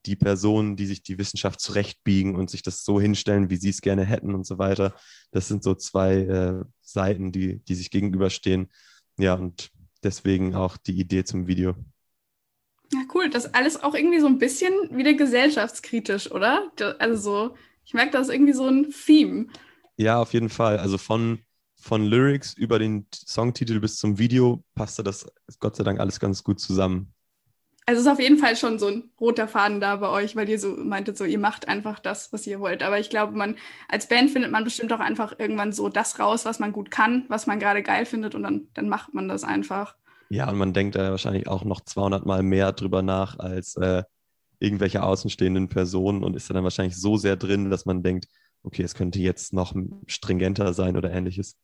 die 0.06 0.16
Personen, 0.16 0.76
die 0.76 0.86
sich 0.86 1.02
die 1.02 1.18
Wissenschaft 1.18 1.60
zurechtbiegen 1.60 2.34
und 2.34 2.50
sich 2.50 2.62
das 2.62 2.84
so 2.84 3.00
hinstellen, 3.00 3.50
wie 3.50 3.56
sie 3.56 3.70
es 3.70 3.80
gerne 3.80 4.04
hätten 4.04 4.34
und 4.34 4.46
so 4.46 4.58
weiter. 4.58 4.94
Das 5.30 5.48
sind 5.48 5.62
so 5.62 5.74
zwei 5.74 6.14
äh, 6.16 6.64
Seiten, 6.80 7.32
die, 7.32 7.60
die 7.60 7.74
sich 7.74 7.90
gegenüberstehen. 7.90 8.70
Ja, 9.18 9.34
und 9.34 9.70
deswegen 10.02 10.54
auch 10.54 10.76
die 10.76 10.98
Idee 10.98 11.24
zum 11.24 11.46
Video. 11.46 11.74
Ja, 12.92 13.00
cool. 13.14 13.30
Das 13.30 13.46
ist 13.46 13.54
alles 13.54 13.82
auch 13.82 13.94
irgendwie 13.94 14.20
so 14.20 14.26
ein 14.26 14.38
bisschen 14.38 14.72
wieder 14.90 15.14
gesellschaftskritisch, 15.14 16.30
oder? 16.30 16.70
Also 16.98 17.16
so, 17.16 17.56
ich 17.84 17.94
merke, 17.94 18.12
das 18.12 18.28
ist 18.28 18.34
irgendwie 18.34 18.52
so 18.52 18.66
ein 18.66 18.90
Theme. 18.90 19.46
Ja, 19.96 20.20
auf 20.20 20.32
jeden 20.32 20.50
Fall. 20.50 20.78
Also 20.78 20.98
von 20.98 21.38
von 21.82 22.04
Lyrics 22.04 22.54
über 22.54 22.78
den 22.78 23.06
Songtitel 23.12 23.80
bis 23.80 23.96
zum 23.96 24.18
Video 24.18 24.62
passte 24.74 25.02
das 25.02 25.26
Gott 25.58 25.76
sei 25.76 25.84
Dank 25.84 25.98
alles 25.98 26.20
ganz 26.20 26.44
gut 26.44 26.60
zusammen. 26.60 27.12
Also 27.84 28.00
es 28.00 28.06
ist 28.06 28.12
auf 28.12 28.20
jeden 28.20 28.38
Fall 28.38 28.56
schon 28.56 28.78
so 28.78 28.86
ein 28.86 29.10
roter 29.20 29.48
Faden 29.48 29.80
da 29.80 29.96
bei 29.96 30.08
euch, 30.08 30.36
weil 30.36 30.48
ihr 30.48 30.60
so 30.60 30.76
meintet, 30.76 31.18
so 31.18 31.24
ihr 31.24 31.40
macht 31.40 31.66
einfach 31.66 31.98
das, 31.98 32.32
was 32.32 32.46
ihr 32.46 32.60
wollt. 32.60 32.84
Aber 32.84 33.00
ich 33.00 33.10
glaube, 33.10 33.36
man 33.36 33.56
als 33.88 34.08
Band 34.08 34.30
findet 34.30 34.52
man 34.52 34.62
bestimmt 34.62 34.92
auch 34.92 35.00
einfach 35.00 35.34
irgendwann 35.40 35.72
so 35.72 35.88
das 35.88 36.20
raus, 36.20 36.44
was 36.44 36.60
man 36.60 36.70
gut 36.70 36.92
kann, 36.92 37.24
was 37.28 37.48
man 37.48 37.58
gerade 37.58 37.82
geil 37.82 38.06
findet 38.06 38.36
und 38.36 38.44
dann, 38.44 38.68
dann 38.74 38.88
macht 38.88 39.12
man 39.14 39.26
das 39.26 39.42
einfach. 39.42 39.96
Ja, 40.28 40.48
und 40.48 40.58
man 40.58 40.72
denkt 40.72 40.94
da 40.94 41.10
wahrscheinlich 41.10 41.48
auch 41.48 41.64
noch 41.64 41.80
200 41.80 42.24
Mal 42.24 42.44
mehr 42.44 42.72
drüber 42.72 43.02
nach 43.02 43.40
als 43.40 43.74
äh, 43.76 44.04
irgendwelche 44.60 45.02
außenstehenden 45.02 45.68
Personen 45.68 46.22
und 46.22 46.36
ist 46.36 46.48
dann 46.48 46.62
wahrscheinlich 46.62 46.96
so 46.96 47.16
sehr 47.16 47.34
drin, 47.36 47.68
dass 47.68 47.84
man 47.84 48.04
denkt, 48.04 48.28
okay, 48.62 48.84
es 48.84 48.94
könnte 48.94 49.18
jetzt 49.18 49.52
noch 49.52 49.74
stringenter 50.06 50.72
sein 50.72 50.96
oder 50.96 51.10
ähnliches 51.10 51.58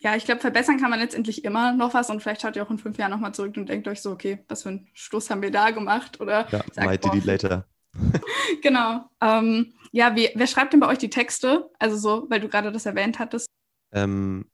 ja, 0.00 0.16
ich 0.16 0.24
glaube, 0.24 0.40
verbessern 0.40 0.78
kann 0.78 0.90
man 0.90 0.98
letztendlich 0.98 1.44
immer 1.44 1.72
noch 1.72 1.94
was 1.94 2.10
und 2.10 2.22
vielleicht 2.22 2.42
schaut 2.42 2.56
ihr 2.56 2.62
auch 2.62 2.70
in 2.70 2.78
fünf 2.78 2.98
Jahren 2.98 3.10
nochmal 3.10 3.34
zurück 3.34 3.56
und 3.56 3.68
denkt 3.68 3.88
euch 3.88 4.02
so, 4.02 4.10
okay, 4.10 4.44
was 4.48 4.62
für 4.62 4.70
einen 4.70 4.88
Stoß 4.92 5.30
haben 5.30 5.42
wir 5.42 5.50
da 5.50 5.70
gemacht? 5.70 6.20
Oder 6.20 6.48
ja, 6.50 6.62
sagt, 6.72 6.86
might 6.86 7.04
delete 7.04 7.26
later. 7.26 7.66
genau. 8.62 9.08
Ähm, 9.20 9.72
ja, 9.92 10.14
wie, 10.16 10.30
wer 10.34 10.46
schreibt 10.46 10.72
denn 10.72 10.80
bei 10.80 10.88
euch 10.88 10.98
die 10.98 11.10
Texte? 11.10 11.70
Also 11.78 11.96
so, 11.96 12.26
weil 12.28 12.40
du 12.40 12.48
gerade 12.48 12.72
das 12.72 12.86
erwähnt 12.86 13.18
hattest. 13.18 13.46
Ähm, 13.92 14.50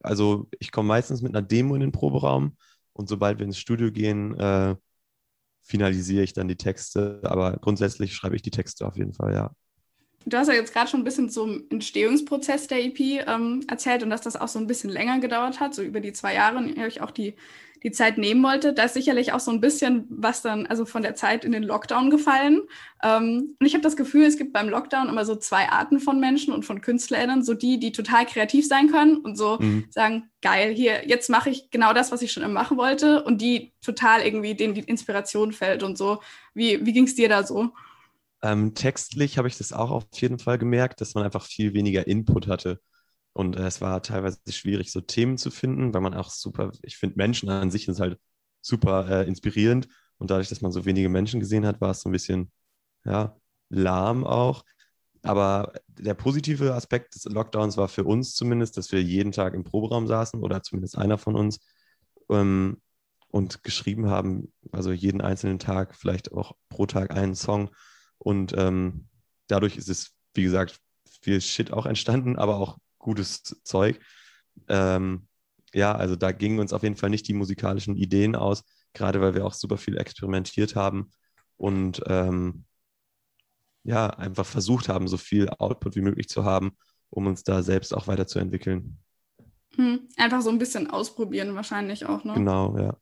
also 0.00 0.48
ich 0.58 0.72
komme 0.72 0.88
meistens 0.88 1.22
mit 1.22 1.34
einer 1.34 1.46
Demo 1.46 1.74
in 1.74 1.80
den 1.80 1.92
Proberaum 1.92 2.56
und 2.92 3.08
sobald 3.08 3.38
wir 3.38 3.46
ins 3.46 3.58
Studio 3.58 3.90
gehen, 3.90 4.38
äh, 4.38 4.74
finalisiere 5.62 6.24
ich 6.24 6.32
dann 6.32 6.48
die 6.48 6.56
Texte. 6.56 7.20
Aber 7.24 7.56
grundsätzlich 7.58 8.14
schreibe 8.14 8.36
ich 8.36 8.42
die 8.42 8.50
Texte 8.50 8.86
auf 8.86 8.96
jeden 8.96 9.14
Fall, 9.14 9.32
ja. 9.32 9.54
Du 10.26 10.36
hast 10.36 10.48
ja 10.48 10.54
jetzt 10.54 10.72
gerade 10.72 10.88
schon 10.88 11.00
ein 11.00 11.04
bisschen 11.04 11.28
zum 11.28 11.64
Entstehungsprozess 11.70 12.66
der 12.66 12.84
EP 12.84 13.26
ähm, 13.26 13.64
erzählt 13.68 14.02
und 14.02 14.10
dass 14.10 14.22
das 14.22 14.36
auch 14.36 14.48
so 14.48 14.58
ein 14.58 14.66
bisschen 14.66 14.90
länger 14.90 15.18
gedauert 15.18 15.60
hat, 15.60 15.74
so 15.74 15.82
über 15.82 16.00
die 16.00 16.12
zwei 16.12 16.34
Jahre 16.34 16.56
und 16.58 16.74
ihr 16.74 16.84
euch 16.84 17.02
auch 17.02 17.10
die, 17.10 17.34
die 17.82 17.92
Zeit 17.92 18.16
nehmen 18.16 18.42
wollte. 18.42 18.72
Da 18.72 18.84
ist 18.84 18.94
sicherlich 18.94 19.34
auch 19.34 19.40
so 19.40 19.50
ein 19.50 19.60
bisschen 19.60 20.06
was 20.08 20.40
dann, 20.40 20.66
also 20.66 20.86
von 20.86 21.02
der 21.02 21.14
Zeit 21.14 21.44
in 21.44 21.52
den 21.52 21.62
Lockdown 21.62 22.08
gefallen. 22.08 22.62
Ähm, 23.02 23.54
und 23.60 23.66
ich 23.66 23.74
habe 23.74 23.82
das 23.82 23.96
Gefühl, 23.96 24.24
es 24.24 24.38
gibt 24.38 24.54
beim 24.54 24.70
Lockdown 24.70 25.10
immer 25.10 25.26
so 25.26 25.36
zwei 25.36 25.68
Arten 25.68 26.00
von 26.00 26.18
Menschen 26.18 26.54
und 26.54 26.64
von 26.64 26.80
KünstlerInnen. 26.80 27.44
So 27.44 27.52
die, 27.52 27.78
die 27.78 27.92
total 27.92 28.24
kreativ 28.24 28.66
sein 28.66 28.90
können 28.90 29.18
und 29.18 29.36
so 29.36 29.58
mhm. 29.60 29.84
sagen, 29.90 30.30
geil, 30.40 30.72
hier, 30.74 31.06
jetzt 31.06 31.28
mache 31.28 31.50
ich 31.50 31.70
genau 31.70 31.92
das, 31.92 32.10
was 32.10 32.22
ich 32.22 32.32
schon 32.32 32.42
immer 32.42 32.54
machen 32.54 32.78
wollte. 32.78 33.22
Und 33.24 33.42
die 33.42 33.74
total 33.82 34.22
irgendwie, 34.22 34.54
denen 34.54 34.72
die 34.72 34.80
Inspiration 34.80 35.52
fällt 35.52 35.82
und 35.82 35.98
so. 35.98 36.20
Wie, 36.54 36.86
wie 36.86 36.92
ging 36.94 37.04
es 37.04 37.14
dir 37.14 37.28
da 37.28 37.42
so? 37.42 37.72
Ähm, 38.44 38.74
textlich 38.74 39.38
habe 39.38 39.48
ich 39.48 39.56
das 39.56 39.72
auch 39.72 39.90
auf 39.90 40.04
jeden 40.12 40.38
Fall 40.38 40.58
gemerkt, 40.58 41.00
dass 41.00 41.14
man 41.14 41.24
einfach 41.24 41.46
viel 41.46 41.72
weniger 41.72 42.06
Input 42.06 42.46
hatte. 42.46 42.78
Und 43.32 43.56
äh, 43.56 43.66
es 43.66 43.80
war 43.80 44.02
teilweise 44.02 44.38
schwierig, 44.50 44.92
so 44.92 45.00
Themen 45.00 45.38
zu 45.38 45.50
finden, 45.50 45.94
weil 45.94 46.02
man 46.02 46.12
auch 46.12 46.30
super, 46.30 46.70
ich 46.82 46.98
finde 46.98 47.16
Menschen 47.16 47.48
an 47.48 47.70
sich 47.70 47.86
sind 47.86 47.98
halt 47.98 48.18
super 48.60 49.08
äh, 49.08 49.26
inspirierend. 49.26 49.88
Und 50.18 50.30
dadurch, 50.30 50.50
dass 50.50 50.60
man 50.60 50.72
so 50.72 50.84
wenige 50.84 51.08
Menschen 51.08 51.40
gesehen 51.40 51.64
hat, 51.64 51.80
war 51.80 51.92
es 51.92 52.02
so 52.02 52.10
ein 52.10 52.12
bisschen, 52.12 52.52
ja, 53.06 53.34
lahm 53.70 54.24
auch. 54.26 54.62
Aber 55.22 55.72
der 55.88 56.12
positive 56.14 56.74
Aspekt 56.74 57.14
des 57.14 57.24
Lockdowns 57.24 57.78
war 57.78 57.88
für 57.88 58.04
uns 58.04 58.34
zumindest, 58.34 58.76
dass 58.76 58.92
wir 58.92 59.02
jeden 59.02 59.32
Tag 59.32 59.54
im 59.54 59.64
Proberaum 59.64 60.06
saßen 60.06 60.42
oder 60.42 60.62
zumindest 60.62 60.98
einer 60.98 61.16
von 61.16 61.34
uns 61.34 61.60
ähm, 62.28 62.82
und 63.28 63.64
geschrieben 63.64 64.10
haben, 64.10 64.52
also 64.70 64.92
jeden 64.92 65.22
einzelnen 65.22 65.58
Tag, 65.58 65.96
vielleicht 65.96 66.32
auch 66.32 66.52
pro 66.68 66.84
Tag 66.84 67.10
einen 67.10 67.34
Song 67.34 67.70
und 68.24 68.54
ähm, 68.56 69.06
dadurch 69.46 69.76
ist 69.76 69.88
es, 69.88 70.12
wie 70.32 70.42
gesagt, 70.42 70.80
viel 71.20 71.40
Shit 71.40 71.72
auch 71.72 71.86
entstanden, 71.86 72.36
aber 72.36 72.56
auch 72.56 72.78
gutes 72.98 73.42
Zeug. 73.62 74.00
Ähm, 74.66 75.28
ja, 75.74 75.94
also 75.94 76.16
da 76.16 76.32
gingen 76.32 76.58
uns 76.58 76.72
auf 76.72 76.82
jeden 76.82 76.96
Fall 76.96 77.10
nicht 77.10 77.28
die 77.28 77.34
musikalischen 77.34 77.96
Ideen 77.96 78.34
aus, 78.34 78.64
gerade 78.94 79.20
weil 79.20 79.34
wir 79.34 79.44
auch 79.44 79.52
super 79.52 79.76
viel 79.76 79.98
experimentiert 79.98 80.74
haben 80.74 81.10
und 81.56 82.02
ähm, 82.06 82.64
ja, 83.84 84.08
einfach 84.08 84.46
versucht 84.46 84.88
haben, 84.88 85.06
so 85.06 85.18
viel 85.18 85.50
Output 85.50 85.94
wie 85.94 86.00
möglich 86.00 86.28
zu 86.28 86.44
haben, 86.44 86.72
um 87.10 87.26
uns 87.26 87.44
da 87.44 87.62
selbst 87.62 87.94
auch 87.94 88.06
weiterzuentwickeln. 88.06 88.98
Hm, 89.76 90.08
einfach 90.16 90.40
so 90.40 90.48
ein 90.48 90.58
bisschen 90.58 90.88
ausprobieren 90.88 91.54
wahrscheinlich 91.54 92.06
auch, 92.06 92.24
ne? 92.24 92.32
Genau, 92.34 92.78
ja. 92.78 92.96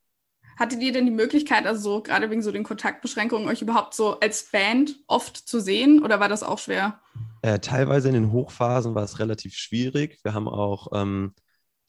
Hattet 0.58 0.82
ihr 0.82 0.92
denn 0.92 1.06
die 1.06 1.12
Möglichkeit, 1.12 1.66
also 1.66 1.80
so, 1.80 2.02
gerade 2.02 2.30
wegen 2.30 2.42
so 2.42 2.52
den 2.52 2.62
Kontaktbeschränkungen, 2.62 3.48
euch 3.48 3.62
überhaupt 3.62 3.94
so 3.94 4.20
als 4.20 4.50
Band 4.50 4.96
oft 5.06 5.36
zu 5.36 5.60
sehen 5.60 6.02
oder 6.02 6.20
war 6.20 6.28
das 6.28 6.42
auch 6.42 6.58
schwer? 6.58 7.00
Äh, 7.42 7.58
teilweise 7.58 8.08
in 8.08 8.14
den 8.14 8.32
Hochphasen 8.32 8.94
war 8.94 9.02
es 9.02 9.18
relativ 9.18 9.54
schwierig. 9.54 10.18
Wir 10.22 10.34
haben 10.34 10.48
auch 10.48 10.88
ähm, 10.92 11.34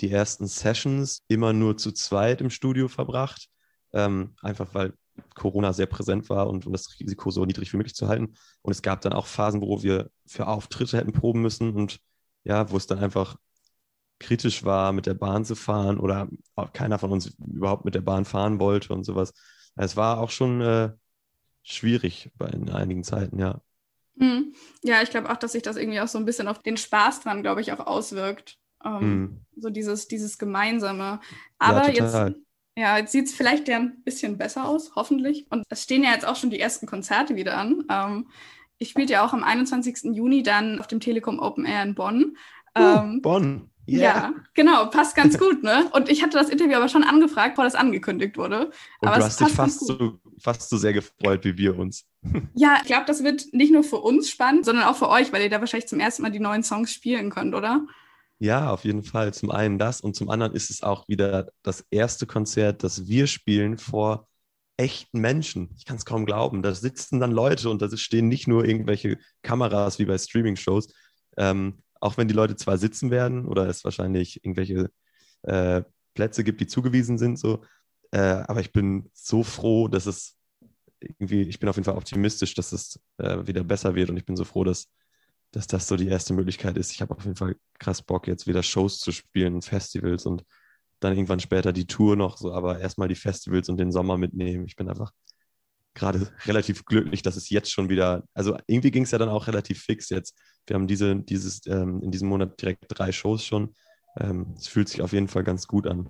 die 0.02 0.12
ersten 0.12 0.48
Sessions 0.48 1.24
immer 1.28 1.54
nur 1.54 1.78
zu 1.78 1.92
zweit 1.92 2.42
im 2.42 2.50
Studio 2.50 2.88
verbracht, 2.88 3.48
ähm, 3.94 4.36
einfach 4.42 4.74
weil 4.74 4.94
Corona 5.36 5.74
sehr 5.74 5.86
präsent 5.86 6.30
war 6.30 6.50
und 6.50 6.66
um 6.66 6.74
das 6.74 7.00
Risiko 7.00 7.30
so 7.30 7.46
niedrig 7.46 7.72
wie 7.72 7.78
möglich 7.78 7.96
zu 7.96 8.08
halten. 8.08 8.34
Und 8.62 8.72
es 8.72 8.82
gab 8.82 9.02
dann 9.02 9.14
auch 9.14 9.28
Phasen, 9.28 9.62
wo 9.62 9.84
wir 9.84 10.10
für 10.26 10.48
Auftritte 10.48 10.98
hätten 10.98 11.14
proben 11.14 11.42
müssen 11.42 11.74
und 11.74 12.00
ja, 12.44 12.70
wo 12.72 12.78
es 12.78 12.88
dann 12.88 13.00
einfach 13.00 13.38
kritisch 14.20 14.64
war, 14.64 14.94
mit 14.94 15.06
der 15.06 15.14
Bahn 15.14 15.46
zu 15.46 15.56
fahren 15.56 16.00
oder 16.00 16.30
keiner 16.74 17.00
von 17.00 17.12
uns 17.12 17.36
überhaupt 17.38 17.86
mit 17.86 17.96
der 17.96 18.02
Bahn 18.02 18.26
fahren 18.26 18.60
wollte 18.60 18.94
und 18.94 19.04
sowas. 19.04 19.34
Es 19.76 19.98
war 19.98 20.20
auch 20.20 20.30
schon 20.30 20.62
äh, 20.62 20.92
schwierig 21.64 22.32
bei, 22.36 22.48
in 22.48 22.70
einigen 22.70 23.04
Zeiten, 23.04 23.40
ja. 23.40 23.62
Mhm. 24.16 24.54
Ja, 24.84 25.02
ich 25.02 25.10
glaube 25.10 25.32
auch, 25.32 25.38
dass 25.38 25.54
sich 25.54 25.64
das 25.64 25.76
irgendwie 25.76 26.00
auch 26.00 26.08
so 26.08 26.20
ein 26.20 26.26
bisschen 26.26 26.48
auf 26.48 26.62
den 26.62 26.78
Spaß 26.78 27.22
dran, 27.22 27.42
glaube 27.42 27.62
ich, 27.62 27.72
auch 27.74 27.86
auswirkt. 27.86 28.58
Ähm, 28.86 29.00
mhm. 29.02 29.46
So 29.58 29.70
dieses, 29.70 30.08
dieses 30.08 30.38
Gemeinsame. 30.38 31.20
Aber 31.58 31.90
ja, 31.90 32.06
jetzt, 32.06 32.36
ja, 32.76 32.98
jetzt 32.98 33.12
sieht 33.12 33.28
es 33.28 33.34
vielleicht 33.34 33.68
ja 33.68 33.78
ein 33.78 34.04
bisschen 34.04 34.38
besser 34.38 34.66
aus, 34.66 34.96
hoffentlich. 34.96 35.48
Und 35.50 35.64
es 35.70 35.84
stehen 35.84 36.04
ja 36.04 36.12
jetzt 36.12 36.26
auch 36.26 36.36
schon 36.36 36.50
die 36.50 36.60
ersten 36.60 36.86
Konzerte 36.86 37.36
wieder 37.36 37.58
an. 37.58 37.86
Ähm, 37.90 38.28
ich 38.78 38.90
spielte 38.90 39.14
ja 39.14 39.26
auch 39.26 39.34
am 39.34 39.44
21. 39.44 40.16
Juni 40.16 40.44
dann 40.44 40.80
auf 40.80 40.88
dem 40.88 41.00
Telekom 41.00 41.40
Open 41.40 41.66
Air 41.66 41.84
in 41.84 41.96
Bonn. 41.96 42.38
Uh, 42.78 42.82
ähm, 42.82 43.22
Bonn. 43.22 43.70
Yeah. 43.88 44.02
Ja, 44.02 44.34
genau, 44.54 44.86
passt 44.86 45.16
ganz 45.16 45.38
gut, 45.38 45.62
ne? 45.62 45.90
Und 45.92 46.10
ich 46.10 46.24
hatte 46.24 46.38
das 46.38 46.50
Interview 46.50 46.76
aber 46.78 46.88
schon 46.88 47.04
angefragt, 47.04 47.56
bevor 47.56 47.66
das 47.66 47.76
angekündigt 47.76 48.38
wurde. 48.38 48.68
Und 49.02 49.08
aber 49.08 49.18
du 49.18 49.24
hast 49.26 49.42
dich 49.42 49.50
fast 49.50 49.86
so, 49.86 50.20
fast 50.40 50.70
so 50.70 50.78
sehr 50.78 50.94
gefreut 50.94 51.44
wie 51.44 51.58
wir 51.58 51.78
uns. 51.78 52.06
Ja, 52.56 52.78
ich 52.82 52.88
glaube, 52.88 53.04
das 53.06 53.24
wird 53.24 53.52
nicht 53.52 53.74
nur 53.74 53.84
für 53.84 53.98
uns 53.98 54.30
spannend, 54.30 54.64
sondern 54.64 54.86
auch 54.86 54.96
für 54.96 55.10
euch, 55.10 55.34
weil 55.34 55.42
ihr 55.42 55.50
da 55.50 55.60
wahrscheinlich 55.60 55.90
zum 55.90 56.00
ersten 56.00 56.22
Mal 56.22 56.32
die 56.32 56.40
neuen 56.40 56.64
Songs 56.64 56.94
spielen 56.94 57.30
könnt, 57.30 57.54
oder? 57.54 57.86
Ja, 58.40 58.72
auf 58.72 58.86
jeden 58.86 59.04
Fall. 59.04 59.34
Zum 59.34 59.52
einen 59.52 59.78
das 59.78 60.00
und 60.00 60.16
zum 60.16 60.30
anderen 60.30 60.54
ist 60.54 60.70
es 60.70 60.84
auch 60.84 61.08
wieder 61.10 61.50
das 61.64 61.86
erste 61.92 62.26
Konzert, 62.26 62.84
das 62.84 63.08
wir 63.08 63.28
spielen 63.28 63.78
vor 63.78 64.28
echten 64.78 65.20
Menschen. 65.20 65.70
Ich 65.78 65.86
kann 65.86 65.98
es 65.98 66.06
kaum 66.06 66.26
glauben. 66.26 66.62
Da 66.62 66.74
sitzen 66.74 67.20
dann 67.20 67.32
Leute 67.32 67.70
und 67.70 67.82
da 67.82 67.96
stehen 67.96 68.30
nicht 68.30 68.48
nur 68.48 68.66
irgendwelche 68.66 69.18
Kameras 69.42 70.00
wie 70.00 70.06
bei 70.06 70.18
Streaming-Shows. 70.18 70.94
Ähm, 71.38 71.83
auch 72.04 72.18
wenn 72.18 72.28
die 72.28 72.34
Leute 72.34 72.56
zwar 72.56 72.78
sitzen 72.78 73.12
werden 73.12 73.46
oder 73.46 73.68
es 73.68 73.84
wahrscheinlich 73.84 74.44
irgendwelche 74.44 74.90
äh, 75.44 75.84
Plätze 76.14 76.44
gibt, 76.44 76.62
die 76.62 76.68
zugewiesen 76.68 77.18
sind, 77.18 77.40
so. 77.40 77.64
Äh, 78.12 78.20
aber 78.20 78.60
ich 78.60 78.72
bin 78.74 79.10
so 79.14 79.44
froh, 79.44 79.88
dass 79.88 80.06
es 80.06 80.38
irgendwie, 81.00 81.44
ich 81.44 81.60
bin 81.60 81.70
auf 81.70 81.78
jeden 81.78 81.86
Fall 81.86 81.98
optimistisch, 81.98 82.54
dass 82.56 82.74
es 82.74 83.00
äh, 83.18 83.48
wieder 83.48 83.64
besser 83.64 83.96
wird 83.96 84.10
und 84.10 84.18
ich 84.18 84.26
bin 84.26 84.36
so 84.36 84.44
froh, 84.44 84.64
dass, 84.64 84.90
dass 85.52 85.68
das 85.68 85.88
so 85.88 85.96
die 85.96 86.08
erste 86.08 86.34
Möglichkeit 86.34 86.78
ist. 86.78 86.92
Ich 86.92 87.02
habe 87.02 87.16
auf 87.16 87.24
jeden 87.24 87.38
Fall 87.38 87.56
krass 87.80 88.02
Bock, 88.02 88.28
jetzt 88.28 88.48
wieder 88.48 88.64
Shows 88.64 89.00
zu 89.00 89.12
spielen 89.12 89.56
und 89.56 89.66
Festivals 89.66 90.26
und 90.26 90.44
dann 91.00 91.14
irgendwann 91.14 91.40
später 91.40 91.74
die 91.74 91.88
Tour 91.88 92.16
noch 92.16 92.38
so, 92.38 92.54
aber 92.54 92.80
erstmal 92.80 93.08
die 93.08 93.16
Festivals 93.16 93.70
und 93.70 93.78
den 93.78 93.92
Sommer 93.92 94.18
mitnehmen. 94.18 94.66
Ich 94.66 94.76
bin 94.76 94.90
einfach 94.90 95.12
gerade 95.94 96.32
relativ 96.46 96.86
glücklich, 96.86 97.22
dass 97.22 97.36
es 97.36 97.50
jetzt 97.50 97.72
schon 97.72 97.90
wieder, 97.90 98.24
also 98.34 98.58
irgendwie 98.68 98.92
ging 98.92 99.04
es 99.04 99.12
ja 99.12 99.18
dann 99.18 99.30
auch 99.30 99.48
relativ 99.48 99.82
fix 99.82 100.10
jetzt. 100.10 100.38
Wir 100.66 100.76
haben 100.76 100.88
diese, 100.88 101.16
dieses, 101.16 101.66
ähm, 101.68 102.02
in 102.02 102.12
diesem 102.12 102.30
Monat 102.30 102.60
direkt 102.62 102.86
drei 102.88 103.12
Shows 103.12 103.44
schon. 103.46 103.76
Ähm, 104.20 104.56
es 104.58 104.68
fühlt 104.68 104.90
sich 104.90 105.02
auf 105.02 105.14
jeden 105.14 105.28
Fall 105.28 105.44
ganz 105.44 105.68
gut 105.68 105.88
an. 105.88 106.10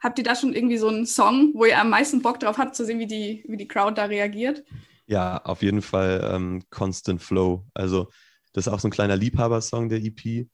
Habt 0.00 0.18
ihr 0.18 0.24
da 0.24 0.34
schon 0.34 0.52
irgendwie 0.52 0.76
so 0.76 0.88
einen 0.88 1.06
Song, 1.06 1.52
wo 1.54 1.64
ihr 1.64 1.80
am 1.80 1.90
meisten 1.90 2.20
Bock 2.20 2.38
drauf 2.40 2.58
habt, 2.58 2.74
zu 2.76 2.84
sehen, 2.84 2.98
wie 2.98 3.06
die, 3.06 3.44
wie 3.48 3.56
die 3.56 3.68
Crowd 3.68 3.94
da 3.94 4.04
reagiert? 4.04 4.62
Ja, 5.06 5.38
auf 5.44 5.62
jeden 5.62 5.82
Fall 5.82 6.28
ähm, 6.30 6.62
Constant 6.70 7.22
Flow. 7.22 7.66
Also, 7.74 8.08
das 8.52 8.66
ist 8.66 8.72
auch 8.72 8.80
so 8.80 8.88
ein 8.88 8.92
kleiner 8.92 9.16
Liebhabersong 9.16 9.88
der 9.88 10.02
EP. 10.02 10.46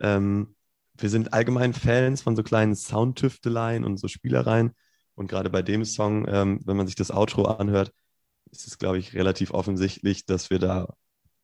Ähm, 0.00 0.54
wir 0.98 1.08
sind 1.08 1.32
allgemein 1.32 1.72
Fans 1.72 2.22
von 2.22 2.36
so 2.36 2.42
kleinen 2.42 2.74
Soundtüfteleien 2.74 3.84
und 3.84 3.98
so 3.98 4.08
Spielereien. 4.08 4.72
Und 5.14 5.28
gerade 5.28 5.50
bei 5.50 5.62
dem 5.62 5.84
Song, 5.84 6.26
ähm, 6.28 6.60
wenn 6.64 6.76
man 6.76 6.86
sich 6.86 6.96
das 6.96 7.10
Outro 7.10 7.44
anhört, 7.44 7.92
ist 8.50 8.66
es, 8.66 8.78
glaube 8.78 8.98
ich, 8.98 9.14
relativ 9.14 9.52
offensichtlich, 9.52 10.26
dass 10.26 10.50
wir 10.50 10.58
da 10.58 10.94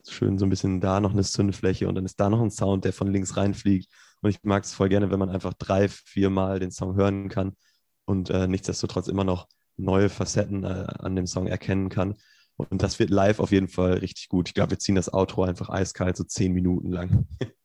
schön 0.08 0.38
so 0.38 0.46
ein 0.46 0.50
bisschen 0.50 0.80
da 0.80 1.00
noch 1.00 1.12
eine 1.12 1.22
Zündfläche 1.22 1.88
und 1.88 1.94
dann 1.94 2.04
ist 2.04 2.18
da 2.18 2.28
noch 2.28 2.40
ein 2.40 2.50
Sound, 2.50 2.84
der 2.84 2.92
von 2.92 3.12
links 3.12 3.36
reinfliegt. 3.36 3.90
Und 4.20 4.30
ich 4.30 4.38
mag 4.42 4.64
es 4.64 4.72
voll 4.72 4.88
gerne, 4.88 5.10
wenn 5.10 5.18
man 5.18 5.30
einfach 5.30 5.54
drei, 5.54 5.88
vier 5.88 6.30
Mal 6.30 6.58
den 6.60 6.70
Song 6.70 6.96
hören 6.96 7.28
kann 7.28 7.56
und 8.04 8.30
äh, 8.30 8.48
nichtsdestotrotz 8.48 9.08
immer 9.08 9.24
noch 9.24 9.48
neue 9.76 10.08
Facetten 10.08 10.64
äh, 10.64 10.86
an 10.98 11.16
dem 11.16 11.26
Song 11.26 11.46
erkennen 11.46 11.88
kann. 11.88 12.14
Und 12.56 12.82
das 12.82 12.98
wird 12.98 13.10
live 13.10 13.40
auf 13.40 13.50
jeden 13.50 13.68
Fall 13.68 13.94
richtig 13.94 14.28
gut. 14.28 14.48
Ich 14.48 14.54
glaube, 14.54 14.72
wir 14.72 14.78
ziehen 14.78 14.94
das 14.94 15.12
Outro 15.12 15.44
einfach 15.44 15.70
eiskalt, 15.70 16.16
so 16.16 16.24
zehn 16.24 16.52
Minuten 16.52 16.90
lang. 16.92 17.26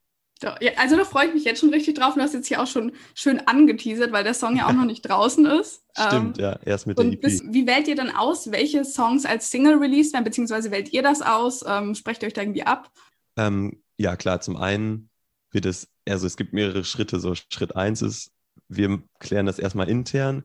Also 0.76 0.96
da 0.96 1.04
freue 1.04 1.28
ich 1.28 1.34
mich 1.34 1.44
jetzt 1.44 1.60
schon 1.60 1.70
richtig 1.70 1.96
drauf. 1.96 2.14
Du 2.16 2.22
hast 2.22 2.34
jetzt 2.34 2.48
hier 2.48 2.62
auch 2.62 2.68
schon 2.68 2.92
schön 3.16 3.40
angeteasert, 3.48 4.12
weil 4.12 4.24
der 4.24 4.34
Song 4.34 4.58
ja 4.58 4.68
auch 4.68 4.74
noch 4.74 4.86
nicht 4.86 5.02
draußen 5.02 5.46
ist. 5.46 5.84
Stimmt, 5.94 6.38
ähm, 6.38 6.44
ja, 6.44 6.60
erst 6.64 6.88
mit 6.88 7.00
der 7.00 7.06
EP. 7.06 7.22
Bis, 7.22 7.44
wie 7.44 7.66
wählt 7.66 7.88
ihr 7.88 7.96
dann 7.96 8.12
aus, 8.12 8.52
welche 8.52 8.86
Songs 8.86 9.26
als 9.26 9.50
Single 9.50 9.76
released 9.76 10.14
werden, 10.14 10.24
beziehungsweise 10.24 10.70
wählt 10.72 10.94
ihr 10.94 11.02
das 11.02 11.22
aus? 11.22 11.64
Ähm, 11.68 11.96
sprecht 11.96 12.22
ihr 12.22 12.28
euch 12.28 12.34
da 12.34 12.42
irgendwie 12.42 12.64
ab? 12.64 12.92
Ähm, 13.36 13.82
ja, 13.98 14.16
klar, 14.16 14.42
zum 14.42 14.58
einen 14.58 15.10
wird 15.52 15.66
es, 15.66 15.88
also 16.08 16.28
es 16.28 16.38
gibt 16.38 16.54
mehrere 16.54 16.84
Schritte. 16.84 17.20
So 17.20 17.34
Schritt 17.36 17.76
eins 17.76 18.02
ist, 18.02 18.32
wir 18.68 19.02
klären 19.20 19.46
das 19.46 19.60
erstmal 19.60 19.90
intern. 19.90 20.44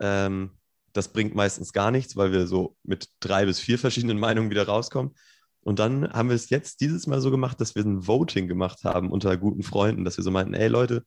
Ähm, 0.00 0.52
das 0.92 1.08
bringt 1.08 1.34
meistens 1.34 1.72
gar 1.72 1.90
nichts, 1.90 2.16
weil 2.16 2.32
wir 2.32 2.46
so 2.46 2.76
mit 2.82 3.08
drei 3.20 3.44
bis 3.44 3.60
vier 3.60 3.78
verschiedenen 3.78 4.18
Meinungen 4.18 4.50
wieder 4.50 4.66
rauskommen. 4.66 5.14
Und 5.62 5.78
dann 5.78 6.10
haben 6.12 6.28
wir 6.28 6.36
es 6.36 6.50
jetzt 6.50 6.80
dieses 6.80 7.06
Mal 7.06 7.20
so 7.20 7.30
gemacht, 7.30 7.60
dass 7.60 7.74
wir 7.74 7.84
ein 7.84 8.06
Voting 8.06 8.48
gemacht 8.48 8.84
haben 8.84 9.10
unter 9.10 9.36
guten 9.36 9.62
Freunden, 9.62 10.04
dass 10.04 10.16
wir 10.16 10.24
so 10.24 10.30
meinten, 10.30 10.54
ey 10.54 10.68
Leute, 10.68 11.04